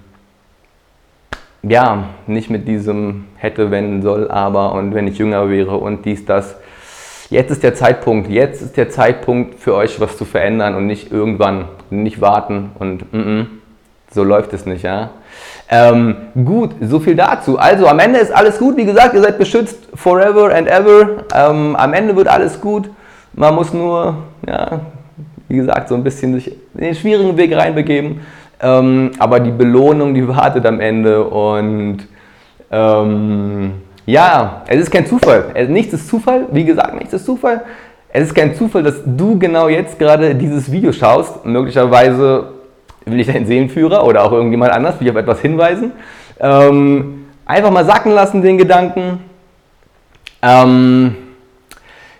ja, 1.62 2.04
nicht 2.26 2.50
mit 2.50 2.68
diesem 2.68 3.26
hätte, 3.36 3.70
wenn, 3.70 4.02
soll, 4.02 4.30
aber 4.30 4.72
und 4.74 4.94
wenn 4.94 5.08
ich 5.08 5.18
jünger 5.18 5.50
wäre 5.50 5.76
und 5.76 6.04
dies, 6.04 6.24
das 6.24 6.56
jetzt 7.30 7.50
ist 7.50 7.62
der 7.62 7.74
Zeitpunkt, 7.74 8.28
jetzt 8.28 8.62
ist 8.62 8.76
der 8.76 8.90
Zeitpunkt 8.90 9.60
für 9.60 9.74
euch 9.74 10.00
was 10.00 10.16
zu 10.16 10.24
verändern 10.24 10.74
und 10.74 10.86
nicht 10.86 11.12
irgendwann, 11.12 11.66
nicht 11.90 12.20
warten 12.20 12.70
und 12.78 13.12
mm 13.12 13.16
-mm, 13.16 13.46
so 14.10 14.24
läuft 14.24 14.52
es 14.52 14.66
nicht, 14.66 14.82
ja. 14.82 15.10
Ähm, 15.70 16.16
gut, 16.44 16.70
so 16.80 16.98
viel 16.98 17.14
dazu. 17.14 17.58
Also 17.58 17.86
am 17.86 17.98
Ende 17.98 18.18
ist 18.18 18.32
alles 18.34 18.58
gut, 18.58 18.76
wie 18.76 18.86
gesagt, 18.86 19.14
ihr 19.14 19.20
seid 19.20 19.38
beschützt 19.38 19.88
forever 19.94 20.54
and 20.54 20.66
ever. 20.66 21.24
Ähm, 21.34 21.76
am 21.76 21.92
Ende 21.92 22.16
wird 22.16 22.28
alles 22.28 22.58
gut. 22.60 22.88
Man 23.34 23.54
muss 23.54 23.74
nur, 23.74 24.16
ja, 24.46 24.80
wie 25.48 25.56
gesagt, 25.56 25.90
so 25.90 25.94
ein 25.94 26.02
bisschen 26.02 26.34
sich 26.34 26.48
in 26.74 26.80
den 26.80 26.94
schwierigen 26.94 27.36
Weg 27.36 27.54
reinbegeben. 27.54 28.20
Ähm, 28.60 29.12
aber 29.18 29.40
die 29.40 29.50
Belohnung, 29.50 30.14
die 30.14 30.26
wartet 30.26 30.64
am 30.64 30.80
Ende 30.80 31.22
und 31.24 31.98
ähm, 32.70 33.72
ja, 34.08 34.62
es 34.66 34.80
ist 34.80 34.90
kein 34.90 35.04
Zufall. 35.04 35.52
Nichts 35.68 35.92
ist 35.92 36.08
Zufall. 36.08 36.46
Wie 36.50 36.64
gesagt, 36.64 36.94
nichts 36.94 37.12
ist 37.12 37.26
Zufall. 37.26 37.60
Es 38.08 38.28
ist 38.28 38.34
kein 38.34 38.54
Zufall, 38.54 38.82
dass 38.82 39.02
du 39.04 39.38
genau 39.38 39.68
jetzt 39.68 39.98
gerade 39.98 40.34
dieses 40.34 40.72
Video 40.72 40.92
schaust. 40.92 41.44
Möglicherweise 41.44 42.54
will 43.04 43.20
ich 43.20 43.26
dein 43.26 43.44
Seelenführer 43.44 44.06
oder 44.06 44.24
auch 44.24 44.32
irgendjemand 44.32 44.72
anders, 44.72 44.98
will 44.98 45.08
ich 45.08 45.12
auf 45.12 45.18
etwas 45.18 45.42
hinweisen. 45.42 45.92
Ähm, 46.40 47.26
einfach 47.44 47.70
mal 47.70 47.84
sacken 47.84 48.12
lassen, 48.12 48.40
den 48.40 48.56
Gedanken. 48.56 49.20
Ähm, 50.40 51.14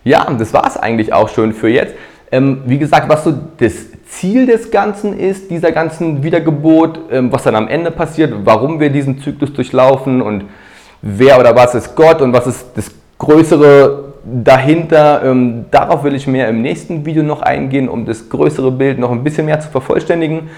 ja, 0.05 0.31
das 0.39 0.53
war 0.53 0.67
es 0.67 0.77
eigentlich 0.77 1.15
auch 1.15 1.31
schon 1.31 1.55
für 1.55 1.71
jetzt. 1.71 1.95
Ähm, 2.31 2.65
wie 2.67 2.77
gesagt, 2.77 3.09
was 3.09 3.25
so 3.25 3.33
das 3.57 3.87
Ziel 4.09 4.45
des 4.45 4.71
Ganzen 4.71 5.19
ist, 5.19 5.51
dieser 5.51 5.73
ganzen 5.73 6.23
Wiedergeburt, 6.23 7.01
ähm, 7.11 7.33
was 7.33 7.45
dann 7.45 7.55
am 7.55 7.67
Ende 7.67 7.91
passiert, 7.91 8.35
warum 8.45 8.79
wir 8.79 8.91
diesen 8.91 9.21
Zyklus 9.21 9.55
durchlaufen 9.55 10.21
und 10.21 10.45
wer 11.03 11.39
oder 11.39 11.55
was 11.55 11.75
ist 11.75 11.95
Gott 11.95 12.21
und 12.21 12.33
was 12.33 12.47
ist 12.47 12.67
das 12.75 12.91
Größere 13.19 14.05
dahinter. 14.25 15.23
Ähm, 15.25 15.67
darauf 15.71 16.05
will 16.05 16.15
ich 16.15 16.27
mehr 16.27 16.49
im 16.49 16.63
nächsten 16.63 17.05
Video 17.05 17.23
noch 17.23 17.43
eingehen, 17.43 17.89
um 17.89 18.05
das 18.05 18.29
größere 18.29 18.71
Bild 18.71 18.99
noch 18.99 19.11
ein 19.11 19.25
bisschen 19.25 19.47
mehr 19.47 19.61
zu 19.61 19.69
vervollständigen. 19.69 20.51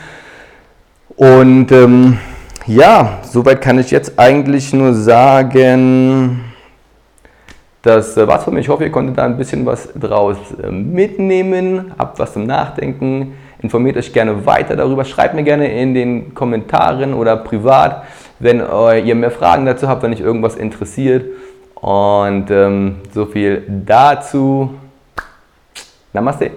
Und 1.16 1.70
ähm, 1.72 2.18
ja, 2.66 3.18
soweit 3.22 3.60
kann 3.60 3.78
ich 3.78 3.90
jetzt 3.90 4.18
eigentlich 4.18 4.72
nur 4.72 4.94
sagen, 4.94 6.44
das 7.82 8.16
äh, 8.16 8.26
war's 8.28 8.44
von 8.44 8.54
mir. 8.54 8.60
Ich 8.60 8.68
hoffe, 8.68 8.84
ihr 8.84 8.92
konntet 8.92 9.18
da 9.18 9.24
ein 9.24 9.36
bisschen 9.36 9.64
was 9.64 9.88
draus 9.98 10.36
äh, 10.62 10.70
mitnehmen, 10.70 11.92
habt 11.98 12.18
was 12.18 12.34
zum 12.34 12.46
Nachdenken. 12.46 13.34
Informiert 13.62 13.96
euch 13.96 14.12
gerne 14.12 14.46
weiter 14.46 14.76
darüber. 14.76 15.04
Schreibt 15.04 15.34
mir 15.34 15.42
gerne 15.42 15.70
in 15.72 15.94
den 15.94 16.34
Kommentaren 16.34 17.14
oder 17.14 17.36
privat, 17.36 18.04
wenn 18.40 18.60
ihr 18.60 19.14
mehr 19.14 19.30
Fragen 19.30 19.66
dazu 19.66 19.86
habt, 19.86 20.02
wenn 20.02 20.12
euch 20.12 20.20
irgendwas 20.20 20.56
interessiert. 20.56 21.26
Und 21.74 22.50
ähm, 22.50 22.96
so 23.14 23.24
viel 23.26 23.62
dazu. 23.86 24.74
Namaste. 26.12 26.50